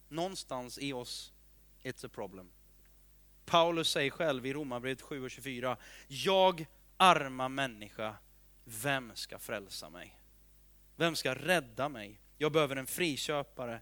någonstans 0.10 0.78
i 0.78 0.94
oss, 0.94 1.34
it's 1.84 2.06
a 2.06 2.10
problem. 2.14 2.50
Paulus 3.46 3.90
säger 3.90 4.10
själv 4.10 4.46
i 4.46 4.54
Romarbrevet 4.54 5.02
7 5.02 5.24
och 5.24 5.32
24, 5.32 5.78
jag 6.08 6.66
arma 6.98 7.50
människa, 7.50 8.16
vem 8.66 9.12
ska 9.16 9.40
frälsa 9.40 9.90
mig? 9.90 10.20
Vem 10.96 11.16
ska 11.16 11.36
rädda 11.36 11.90
mig? 11.90 12.20
Jag 12.38 12.52
behöver 12.52 12.76
en 12.76 12.88
friköpare. 12.88 13.82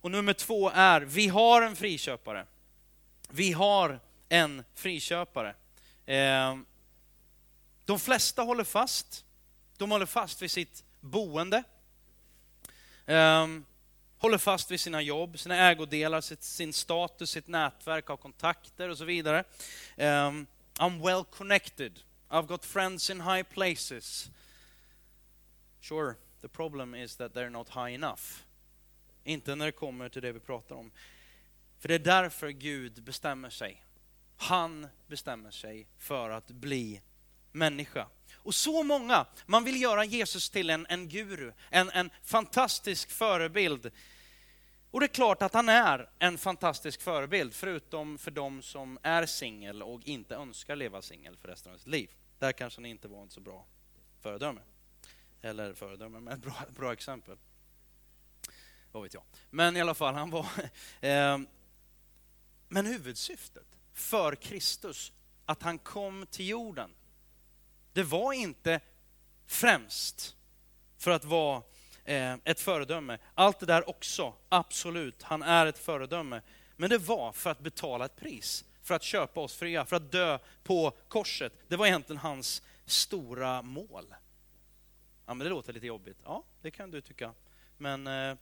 Och 0.00 0.10
nummer 0.10 0.32
två 0.32 0.70
är, 0.70 1.00
vi 1.00 1.28
har 1.28 1.62
en 1.62 1.76
friköpare. 1.76 2.46
Vi 3.28 3.52
har 3.52 4.00
en 4.28 4.64
friköpare. 4.74 5.54
Eh, 6.06 6.56
de 7.88 7.98
flesta 7.98 8.42
håller 8.42 8.64
fast. 8.64 9.24
De 9.76 9.90
håller 9.90 10.06
fast 10.06 10.42
vid 10.42 10.50
sitt 10.50 10.84
boende. 11.00 11.62
Um, 13.06 13.66
håller 14.18 14.38
fast 14.38 14.70
vid 14.70 14.80
sina 14.80 15.02
jobb, 15.02 15.38
sina 15.38 15.56
ägodelar, 15.56 16.20
sitt, 16.20 16.42
sin 16.42 16.72
status, 16.72 17.30
sitt 17.30 17.48
nätverk 17.48 18.10
av 18.10 18.16
kontakter 18.16 18.88
och 18.88 18.98
så 18.98 19.04
vidare. 19.04 19.44
Um, 19.96 20.46
I'm 20.78 21.02
well 21.06 21.24
connected. 21.24 22.00
I've 22.30 22.46
got 22.46 22.64
friends 22.64 23.10
in 23.10 23.20
high 23.20 23.42
places. 23.42 24.30
Sure, 25.80 26.14
the 26.40 26.48
problem 26.48 26.94
is 26.94 27.16
that 27.16 27.34
they're 27.34 27.50
not 27.50 27.68
high 27.68 27.94
enough. 27.94 28.42
Inte 29.24 29.54
när 29.54 29.66
det 29.66 29.72
kommer 29.72 30.08
till 30.08 30.22
det 30.22 30.32
vi 30.32 30.40
pratar 30.40 30.74
om. 30.74 30.90
För 31.78 31.88
det 31.88 31.94
är 31.94 31.98
därför 31.98 32.48
Gud 32.48 33.02
bestämmer 33.02 33.50
sig. 33.50 33.84
Han 34.36 34.86
bestämmer 35.06 35.50
sig 35.50 35.86
för 35.98 36.30
att 36.30 36.50
bli 36.50 37.00
människa. 37.58 38.08
Och 38.36 38.54
så 38.54 38.82
många, 38.82 39.26
man 39.46 39.64
vill 39.64 39.82
göra 39.82 40.04
Jesus 40.04 40.50
till 40.50 40.70
en, 40.70 40.86
en 40.88 41.08
guru, 41.08 41.52
en, 41.70 41.90
en 41.90 42.10
fantastisk 42.22 43.10
förebild. 43.10 43.90
Och 44.90 45.00
det 45.00 45.06
är 45.06 45.08
klart 45.08 45.42
att 45.42 45.54
han 45.54 45.68
är 45.68 46.10
en 46.18 46.38
fantastisk 46.38 47.00
förebild, 47.02 47.54
förutom 47.54 48.18
för 48.18 48.30
de 48.30 48.62
som 48.62 48.98
är 49.02 49.26
singel 49.26 49.82
och 49.82 50.02
inte 50.04 50.34
önskar 50.34 50.76
leva 50.76 51.02
singel 51.02 51.36
för 51.36 51.48
resten 51.48 51.72
av 51.72 51.78
sitt 51.78 51.86
liv. 51.86 52.10
Där 52.38 52.52
kanske 52.52 52.80
han 52.80 52.86
inte 52.86 53.08
var 53.08 53.22
en 53.22 53.30
så 53.30 53.40
bra 53.40 53.66
föredöme. 54.20 54.60
Eller 55.42 55.74
föredöme, 55.74 56.20
men 56.20 56.32
ett 56.32 56.40
bra, 56.42 56.54
bra 56.76 56.92
exempel. 56.92 57.36
Vad 58.92 59.02
vet 59.02 59.14
jag. 59.14 59.22
Men 59.50 59.76
i 59.76 59.80
alla 59.80 59.94
fall, 59.94 60.14
han 60.14 60.30
var... 60.30 60.46
Eh, 61.00 61.38
men 62.68 62.86
huvudsyftet 62.86 63.78
för 63.92 64.34
Kristus, 64.34 65.12
att 65.46 65.62
han 65.62 65.78
kom 65.78 66.26
till 66.30 66.48
jorden, 66.48 66.90
det 67.98 68.04
var 68.04 68.32
inte 68.32 68.80
främst 69.46 70.36
för 70.98 71.10
att 71.10 71.24
vara 71.24 71.62
eh, 72.04 72.34
ett 72.44 72.60
föredöme. 72.60 73.18
Allt 73.34 73.58
det 73.60 73.66
där 73.66 73.88
också, 73.88 74.34
absolut, 74.48 75.22
han 75.22 75.42
är 75.42 75.66
ett 75.66 75.78
föredöme. 75.78 76.42
Men 76.76 76.90
det 76.90 76.98
var 76.98 77.32
för 77.32 77.50
att 77.50 77.60
betala 77.60 78.04
ett 78.04 78.16
pris, 78.16 78.64
för 78.82 78.94
att 78.94 79.02
köpa 79.02 79.40
oss 79.40 79.56
fria, 79.56 79.84
för 79.84 79.96
att 79.96 80.12
dö 80.12 80.38
på 80.62 80.92
korset. 81.08 81.52
Det 81.68 81.76
var 81.76 81.86
egentligen 81.86 82.18
hans 82.18 82.62
stora 82.84 83.62
mål. 83.62 84.14
Ja, 85.26 85.34
men 85.34 85.38
det 85.38 85.50
låter 85.50 85.72
lite 85.72 85.86
jobbigt. 85.86 86.18
Ja, 86.24 86.44
det 86.62 86.70
kan 86.70 86.90
du 86.90 87.00
tycka. 87.00 87.34
Men 87.78 88.06
eh, 88.06 88.36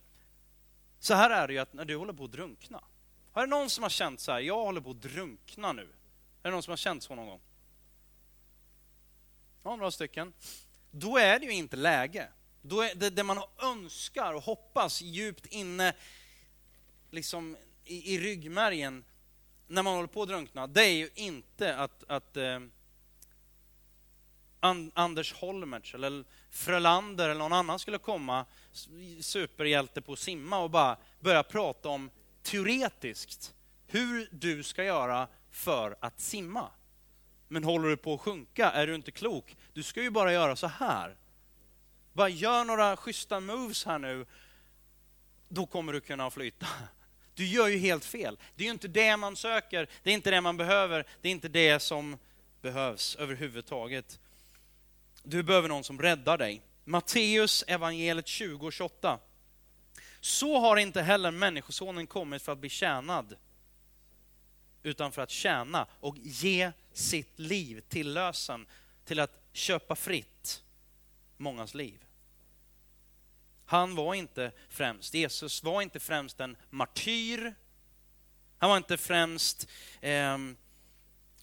så 0.99 1.15
här 1.15 1.31
är 1.31 1.47
det 1.47 1.53
ju 1.53 1.59
att 1.59 1.73
när 1.73 1.85
du 1.85 1.97
håller 1.97 2.13
på 2.13 2.25
att 2.25 2.33
drunkna. 2.33 2.85
Har 3.33 3.43
det 3.43 3.51
någon 3.51 3.71
som 3.71 3.83
har 3.83 3.91
känt 3.91 4.21
så 4.21 4.33
här, 4.33 4.41
jag 4.41 4.65
håller 4.65 4.81
på 4.81 4.91
att 4.91 5.03
drunkna 5.03 5.73
nu? 5.73 5.89
Är 6.43 6.49
det 6.49 6.51
någon 6.51 6.63
som 6.63 6.73
har 6.73 6.77
känt 6.77 7.03
så 7.03 7.15
någon 7.15 7.27
gång? 7.27 7.41
Ja, 9.67 9.77
några 9.77 9.91
stycken. 9.91 10.33
Då 10.91 11.19
är 11.19 11.39
det 11.39 11.47
ju 11.47 11.53
inte 11.53 11.77
läge. 11.77 12.29
Då 12.63 12.81
är 12.81 12.95
det, 12.95 13.11
det 13.11 13.23
man 13.23 13.43
önskar 13.63 14.33
och 14.33 14.43
hoppas 14.43 15.03
djupt 15.03 15.47
inne 15.47 15.95
liksom 17.11 17.57
i, 17.85 18.15
i 18.15 18.19
ryggmärgen 18.19 19.05
när 19.67 19.83
man 19.83 19.95
håller 19.95 20.09
på 20.09 20.23
att 20.23 20.29
drunkna, 20.29 20.67
det 20.67 20.85
är 20.85 20.93
ju 20.93 21.11
inte 21.15 21.77
att, 21.77 22.05
att 22.09 22.37
eh, 22.37 22.61
Anders 24.95 25.35
Holmertz 25.35 25.95
eller 25.95 26.25
Frölander 26.51 27.29
eller 27.29 27.39
någon 27.39 27.53
annan 27.53 27.79
skulle 27.79 27.99
komma, 27.99 28.45
superhjälte 29.21 30.03
på 30.03 30.13
att 30.13 30.19
simma 30.19 30.59
och 30.59 30.71
bara 30.71 30.97
börja 31.21 31.43
prata 31.43 31.89
om 31.89 32.11
teoretiskt 32.43 33.55
hur 33.87 34.29
du 34.33 34.63
ska 34.63 34.85
göra 34.85 35.29
för 35.51 35.97
att 36.01 36.21
simma. 36.21 36.71
Men 37.49 37.65
håller 37.65 37.89
du 37.89 37.97
på 37.97 38.15
att 38.15 38.21
sjunka 38.21 38.71
är 38.71 38.87
du 38.87 38.95
inte 38.95 39.11
klok. 39.11 39.57
Du 39.73 39.83
ska 39.83 40.03
ju 40.03 40.11
bara 40.11 40.33
göra 40.33 40.57
så 40.57 40.67
här. 40.67 41.17
Bara 42.13 42.29
gör 42.29 42.65
några 42.65 42.97
schyssta 42.97 43.41
moves 43.41 43.85
här 43.85 43.99
nu, 43.99 44.27
då 45.49 45.67
kommer 45.67 45.93
du 45.93 46.01
kunna 46.01 46.31
flyta. 46.31 46.67
Du 47.35 47.47
gör 47.47 47.69
ju 47.69 47.79
helt 47.79 48.05
fel. 48.05 48.39
Det 48.55 48.65
är 48.65 48.67
ju 48.67 48.73
inte 48.73 48.89
det 48.89 49.17
man 49.17 49.37
söker, 49.37 49.89
det 50.03 50.11
är 50.11 50.15
inte 50.15 50.31
det 50.31 50.41
man 50.41 50.57
behöver, 50.57 51.07
det 51.21 51.29
är 51.29 51.33
inte 51.33 51.49
det 51.49 51.81
som 51.81 52.19
behövs 52.63 53.17
överhuvudtaget. 53.17 54.21
Du 55.23 55.43
behöver 55.43 55.69
någon 55.69 55.85
som 55.85 56.03
räddar 56.03 56.39
dig. 56.39 56.63
Matteus 56.85 57.65
evangeliet 57.67 58.27
20 58.27 58.67
och 58.67 58.73
28. 58.73 59.19
Så 60.21 60.59
har 60.59 60.77
inte 60.77 61.03
heller 61.03 61.31
Människosonen 61.31 62.07
kommit 62.07 62.43
för 62.43 62.53
att 62.53 62.59
bli 62.59 62.69
tjänad, 62.69 63.37
utan 64.87 65.13
för 65.13 65.23
att 65.23 65.31
tjäna 65.31 65.87
och 65.91 66.19
ge 66.19 66.73
sitt 66.93 67.39
liv 67.39 67.81
till 67.81 68.13
lösen, 68.13 68.67
till 69.05 69.21
att 69.21 69.41
köpa 69.53 69.97
fritt 69.97 70.63
mångas 71.37 71.75
liv. 71.75 72.05
Han 73.65 73.95
var 73.95 74.15
inte 74.15 74.53
främst, 74.69 75.15
Jesus 75.15 75.63
var 75.63 75.83
inte 75.83 76.01
främst 76.01 76.41
en 76.41 76.57
martyr. 76.71 77.55
Han 78.59 78.71
var 78.71 78.77
inte 78.77 78.97
främst 78.97 79.69
eh, 80.01 80.39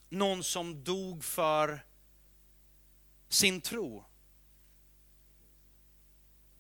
någon 0.10 0.44
som 0.44 0.84
dog 0.84 1.24
för 1.24 1.86
sin 3.30 3.62
tro. 3.62 4.06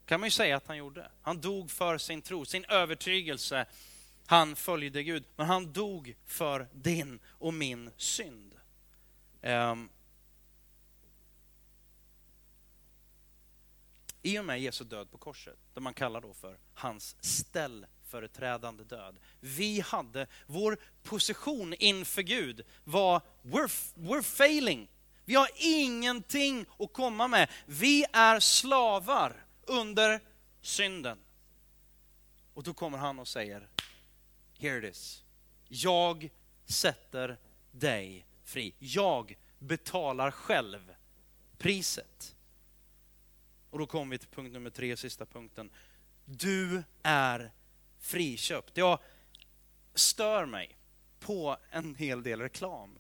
kan 0.05 0.19
man 0.19 0.27
ju 0.27 0.31
säga 0.31 0.57
att 0.57 0.67
han 0.67 0.77
gjorde. 0.77 1.11
Han 1.21 1.41
dog 1.41 1.71
för 1.71 1.97
sin 1.97 2.21
tro, 2.21 2.45
sin 2.45 2.65
övertygelse. 2.65 3.65
Han 4.25 4.55
följde 4.55 5.03
Gud, 5.03 5.25
men 5.35 5.47
han 5.47 5.73
dog 5.73 6.15
för 6.25 6.67
din 6.73 7.19
och 7.25 7.53
min 7.53 7.91
synd. 7.97 8.55
Um, 9.41 9.89
I 14.25 14.39
och 14.39 14.45
med 14.45 14.61
Jesu 14.61 14.83
död 14.83 15.11
på 15.11 15.17
korset, 15.17 15.57
det 15.73 15.79
man 15.81 15.93
kallar 15.93 16.21
då 16.21 16.33
för 16.33 16.57
hans 16.73 17.15
ställföreträdande 17.19 18.83
död. 18.83 19.19
Vi 19.39 19.79
hade, 19.79 20.27
vår 20.45 20.77
position 21.03 21.73
inför 21.73 22.21
Gud 22.21 22.61
var 22.83 23.21
we're, 23.41 23.93
we're 23.95 24.21
failing. 24.21 24.89
Vi 25.25 25.35
har 25.35 25.49
ingenting 25.55 26.65
att 26.79 26.93
komma 26.93 27.27
med. 27.27 27.49
Vi 27.65 28.05
är 28.13 28.39
slavar 28.39 29.45
under 29.61 30.19
synden. 30.61 31.19
Och 32.53 32.63
då 32.63 32.73
kommer 32.73 32.97
han 32.97 33.19
och 33.19 33.27
säger, 33.27 33.69
here 34.63 34.77
it 34.87 34.95
is. 34.95 35.23
Jag 35.67 36.29
sätter 36.65 37.37
dig 37.71 38.25
fri. 38.43 38.73
Jag 38.79 39.37
betalar 39.59 40.31
själv 40.31 40.95
priset. 41.57 42.35
Och 43.69 43.79
då 43.79 43.85
kommer 43.85 44.11
vi 44.11 44.17
till 44.17 44.29
punkt 44.29 44.53
nummer 44.53 44.69
tre, 44.69 44.97
sista 44.97 45.25
punkten. 45.25 45.69
Du 46.25 46.83
är 47.03 47.51
friköpt. 47.99 48.77
Jag 48.77 48.99
stör 49.93 50.45
mig 50.45 50.77
på 51.19 51.57
en 51.69 51.95
hel 51.95 52.23
del 52.23 52.41
reklam 52.41 52.99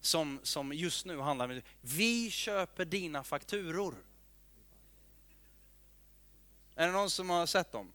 som, 0.00 0.40
som 0.42 0.72
just 0.72 1.06
nu 1.06 1.18
handlar 1.18 1.48
om 1.48 1.60
vi 1.80 2.30
köper 2.30 2.84
dina 2.84 3.24
fakturor. 3.24 3.94
Är 6.74 6.86
det 6.86 6.92
någon 6.92 7.10
som 7.10 7.30
har 7.30 7.46
sett 7.46 7.72
dem? 7.72 7.92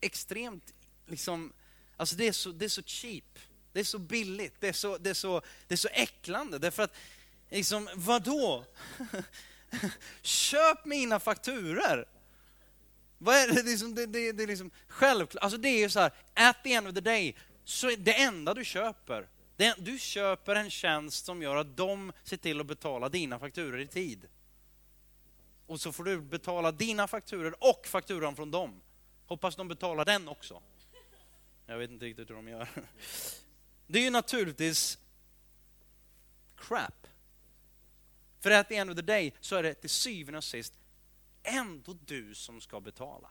Extremt, 0.00 0.74
liksom, 1.12 1.52
alltså 1.96 2.16
det 2.16 2.28
är 2.28 2.32
så, 2.32 2.50
det 2.50 2.64
är 2.64 2.68
så 2.68 2.82
cheap. 2.82 3.38
Det 3.72 3.80
är 3.80 3.84
så 3.84 3.98
billigt, 3.98 4.54
det 4.60 4.68
är 4.68 4.72
så, 4.72 4.98
det 4.98 5.10
är 5.10 5.14
så, 5.14 5.42
det 5.68 5.74
är 5.74 5.76
så 5.76 5.88
äcklande. 5.88 6.58
Därför 6.58 6.82
att, 6.82 6.94
liksom, 7.50 7.88
vadå? 7.94 8.64
Köp 10.22 10.84
mina 10.84 11.20
fakturer! 11.20 12.08
Vad 13.18 13.36
är 13.36 13.48
det, 13.48 13.62
liksom, 13.62 13.94
det, 13.94 14.06
det, 14.06 14.32
det 14.32 14.42
är 14.42 14.46
liksom 14.46 14.70
självklart, 14.88 15.42
alltså 15.42 15.58
det 15.58 15.68
är 15.68 15.78
ju 15.78 15.88
så 15.88 16.00
här, 16.00 16.12
at 16.34 16.56
the 16.64 16.72
end 16.72 16.88
of 16.88 16.94
the 16.94 17.00
day, 17.00 17.36
så 17.64 17.90
är 17.90 17.96
det 17.96 18.14
enda 18.22 18.54
du 18.54 18.64
köper, 18.64 19.28
det, 19.56 19.74
du 19.78 19.98
köper 19.98 20.54
en 20.54 20.70
tjänst 20.70 21.24
som 21.24 21.42
gör 21.42 21.56
att 21.56 21.76
de 21.76 22.12
ser 22.24 22.36
till 22.36 22.60
att 22.60 22.66
betala 22.66 23.08
dina 23.08 23.38
fakturer 23.38 23.78
i 23.78 23.86
tid. 23.86 24.28
Och 25.66 25.80
så 25.80 25.92
får 25.92 26.04
du 26.04 26.20
betala 26.20 26.72
dina 26.72 27.08
fakturer 27.08 27.54
och 27.58 27.86
fakturan 27.86 28.36
från 28.36 28.50
dem. 28.50 28.80
Hoppas 29.26 29.56
de 29.56 29.68
betalar 29.68 30.04
den 30.04 30.28
också. 30.28 30.62
Jag 31.66 31.78
vet 31.78 31.90
inte 31.90 32.04
riktigt 32.04 32.30
hur 32.30 32.34
de 32.34 32.48
gör. 32.48 32.68
Det 33.86 33.98
är 33.98 34.02
ju 34.02 34.10
naturligtvis 34.10 34.98
crap. 36.56 37.06
För 38.40 38.50
att 38.50 38.68
the 38.68 38.76
end 38.76 38.90
of 38.90 38.96
the 38.96 39.02
day 39.02 39.34
så 39.40 39.56
är 39.56 39.62
det 39.62 39.74
till 39.74 39.90
syvende 39.90 40.38
och 40.38 40.44
sist 40.44 40.74
ändå 41.42 41.96
du 42.06 42.34
som 42.34 42.60
ska 42.60 42.80
betala. 42.80 43.30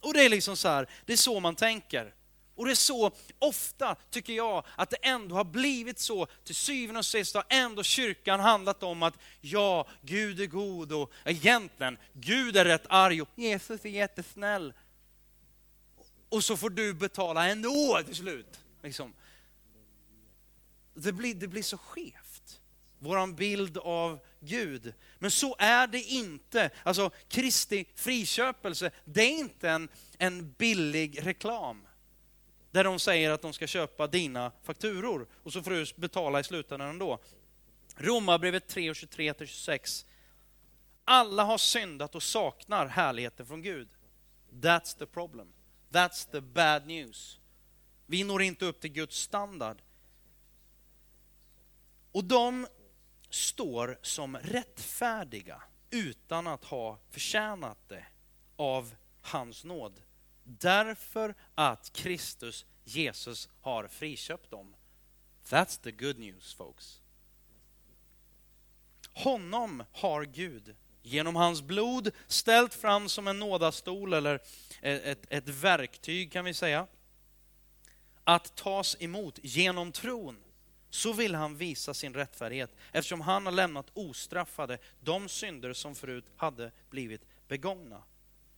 Och 0.00 0.14
det 0.14 0.24
är 0.24 0.28
liksom 0.28 0.56
så 0.56 0.68
här, 0.68 0.88
det 1.06 1.12
är 1.12 1.16
så 1.16 1.40
man 1.40 1.56
tänker. 1.56 2.14
Och 2.54 2.64
det 2.64 2.70
är 2.70 2.74
så 2.74 3.12
ofta, 3.38 3.96
tycker 4.10 4.32
jag, 4.32 4.64
att 4.76 4.90
det 4.90 4.96
ändå 4.96 5.34
har 5.34 5.44
blivit 5.44 5.98
så. 5.98 6.26
Till 6.44 6.54
syvende 6.54 6.98
och 6.98 7.06
sist 7.06 7.34
har 7.34 7.44
ändå 7.48 7.82
kyrkan 7.82 8.40
handlat 8.40 8.82
om 8.82 9.02
att 9.02 9.18
ja, 9.40 9.88
Gud 10.02 10.40
är 10.40 10.46
god 10.46 10.92
och 10.92 11.12
egentligen, 11.24 11.98
Gud 12.12 12.56
är 12.56 12.64
rätt 12.64 12.86
arg 12.88 13.22
och 13.22 13.28
Jesus 13.34 13.84
är 13.84 13.88
jättesnäll. 13.88 14.72
Och 16.32 16.44
så 16.44 16.56
får 16.56 16.70
du 16.70 16.94
betala 16.94 17.48
ändå 17.48 18.02
till 18.06 18.14
slut. 18.14 18.60
Liksom. 18.82 19.14
Det, 20.94 21.12
blir, 21.12 21.34
det 21.34 21.48
blir 21.48 21.62
så 21.62 21.78
skevt, 21.78 22.60
våran 22.98 23.34
bild 23.34 23.78
av 23.78 24.18
Gud. 24.40 24.94
Men 25.18 25.30
så 25.30 25.56
är 25.58 25.86
det 25.86 26.02
inte. 26.02 26.70
Alltså 26.82 27.10
Kristi 27.28 27.84
friköpelse, 27.94 28.90
det 29.04 29.22
är 29.22 29.38
inte 29.38 29.70
en, 29.70 29.88
en 30.18 30.52
billig 30.52 31.26
reklam. 31.26 31.86
Där 32.70 32.84
de 32.84 32.98
säger 32.98 33.30
att 33.30 33.42
de 33.42 33.52
ska 33.52 33.66
köpa 33.66 34.06
dina 34.06 34.52
fakturor 34.62 35.26
och 35.42 35.52
så 35.52 35.62
får 35.62 35.70
du 35.70 35.86
betala 35.96 36.40
i 36.40 36.44
slutändan 36.44 36.90
ändå. 36.90 37.18
Romarbrevet 37.96 38.68
3 38.68 38.92
23-26. 38.92 40.06
Alla 41.04 41.44
har 41.44 41.58
syndat 41.58 42.14
och 42.14 42.22
saknar 42.22 42.86
härligheten 42.86 43.46
från 43.46 43.62
Gud. 43.62 43.88
That's 44.52 44.98
the 44.98 45.06
problem. 45.06 45.52
That's 45.92 46.30
the 46.30 46.40
bad 46.40 46.86
news. 46.86 47.38
Vi 48.06 48.24
når 48.24 48.42
inte 48.42 48.64
upp 48.64 48.80
till 48.80 48.92
Guds 48.92 49.16
standard. 49.16 49.82
Och 52.12 52.24
de 52.24 52.66
står 53.30 53.98
som 54.02 54.36
rättfärdiga 54.36 55.62
utan 55.90 56.46
att 56.46 56.64
ha 56.64 56.98
förtjänat 57.10 57.88
det 57.88 58.06
av 58.56 58.94
hans 59.20 59.64
nåd. 59.64 60.02
Därför 60.44 61.34
att 61.54 61.92
Kristus, 61.92 62.66
Jesus, 62.84 63.48
har 63.60 63.88
friköpt 63.88 64.50
dem. 64.50 64.74
That's 65.44 65.82
the 65.82 65.92
good 65.92 66.18
news 66.18 66.54
folks. 66.54 67.00
Honom 69.12 69.84
har 69.92 70.24
Gud 70.24 70.76
genom 71.02 71.36
hans 71.36 71.62
blod 71.62 72.10
ställt 72.26 72.74
fram 72.74 73.08
som 73.08 73.28
en 73.28 73.38
nådastol 73.38 74.12
eller 74.12 74.40
ett, 74.80 75.26
ett 75.28 75.48
verktyg 75.48 76.32
kan 76.32 76.44
vi 76.44 76.54
säga. 76.54 76.86
Att 78.24 78.56
tas 78.56 78.96
emot 79.00 79.38
genom 79.42 79.92
tron 79.92 80.36
så 80.90 81.12
vill 81.12 81.34
han 81.34 81.56
visa 81.56 81.94
sin 81.94 82.14
rättfärdighet 82.14 82.70
eftersom 82.92 83.20
han 83.20 83.46
har 83.46 83.52
lämnat 83.52 83.86
ostraffade 83.94 84.78
de 85.00 85.28
synder 85.28 85.72
som 85.72 85.94
förut 85.94 86.24
hade 86.36 86.70
blivit 86.90 87.22
begångna. 87.48 88.02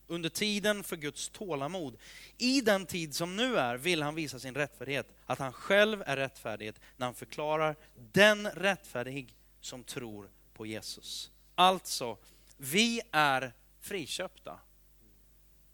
Under 0.07 0.29
tiden 0.29 0.85
för 0.85 0.97
Guds 0.97 1.29
tålamod, 1.29 1.97
i 2.39 2.61
den 2.61 2.87
tid 2.87 3.15
som 3.15 3.37
nu 3.37 3.57
är, 3.57 3.77
vill 3.77 4.03
han 4.03 4.15
visa 4.15 4.39
sin 4.39 4.55
rättfärdighet, 4.55 5.07
att 5.27 5.39
han 5.39 5.53
själv 5.53 6.03
är 6.07 6.17
rättfärdighet 6.17 6.81
när 6.97 7.07
han 7.07 7.15
förklarar 7.15 7.77
den 8.13 8.51
rättfärdig 8.51 9.35
som 9.61 9.85
tror 9.85 10.31
på 10.55 10.67
Jesus. 10.67 11.31
Alltså, 11.55 12.19
vi 12.65 13.01
är 13.13 13.53
friköpta. 13.81 14.61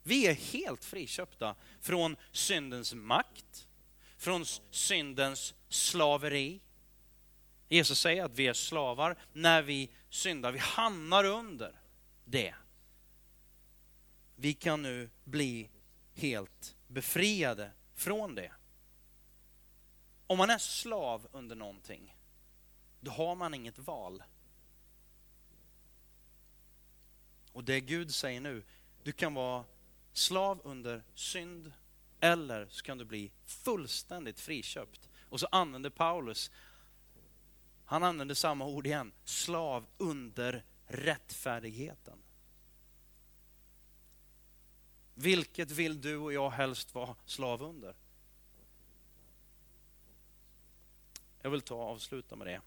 Vi 0.03 0.27
är 0.27 0.33
helt 0.33 0.85
friköpta 0.85 1.55
från 1.79 2.15
syndens 2.31 2.93
makt, 2.93 3.67
från 4.17 4.45
syndens 4.71 5.53
slaveri. 5.69 6.61
Jesus 7.67 7.99
säger 7.99 8.23
att 8.23 8.33
vi 8.33 8.47
är 8.47 8.53
slavar 8.53 9.17
när 9.33 9.61
vi 9.61 9.89
syndar. 10.09 10.51
Vi 10.51 10.59
hamnar 10.59 11.23
under 11.23 11.81
det. 12.25 12.55
Vi 14.35 14.53
kan 14.53 14.81
nu 14.81 15.09
bli 15.23 15.69
helt 16.13 16.75
befriade 16.87 17.71
från 17.95 18.35
det. 18.35 18.51
Om 20.27 20.37
man 20.37 20.49
är 20.49 20.57
slav 20.57 21.27
under 21.31 21.55
någonting, 21.55 22.15
då 22.99 23.11
har 23.11 23.35
man 23.35 23.53
inget 23.53 23.79
val. 23.79 24.23
Och 27.53 27.63
det 27.63 27.81
Gud 27.81 28.13
säger 28.13 28.41
nu, 28.41 28.63
du 29.03 29.11
kan 29.11 29.33
vara 29.33 29.65
slav 30.13 30.61
under 30.63 31.03
synd 31.13 31.71
eller 32.19 32.67
så 32.69 32.83
kan 32.83 32.97
du 32.97 33.05
bli 33.05 33.31
fullständigt 33.45 34.39
friköpt. 34.39 35.09
Och 35.29 35.39
så 35.39 35.47
använder 35.51 35.89
Paulus, 35.89 36.51
han 37.85 38.03
använder 38.03 38.35
samma 38.35 38.65
ord 38.65 38.87
igen, 38.87 39.11
slav 39.23 39.85
under 39.97 40.63
rättfärdigheten. 40.87 42.17
Vilket 45.13 45.71
vill 45.71 46.01
du 46.01 46.17
och 46.17 46.33
jag 46.33 46.49
helst 46.49 46.95
vara 46.95 47.15
slav 47.25 47.63
under? 47.63 47.95
Jag 51.41 51.49
vill 51.49 51.61
ta 51.61 51.75
och 51.75 51.89
avsluta 51.89 52.35
med 52.35 52.47
det. 52.47 52.61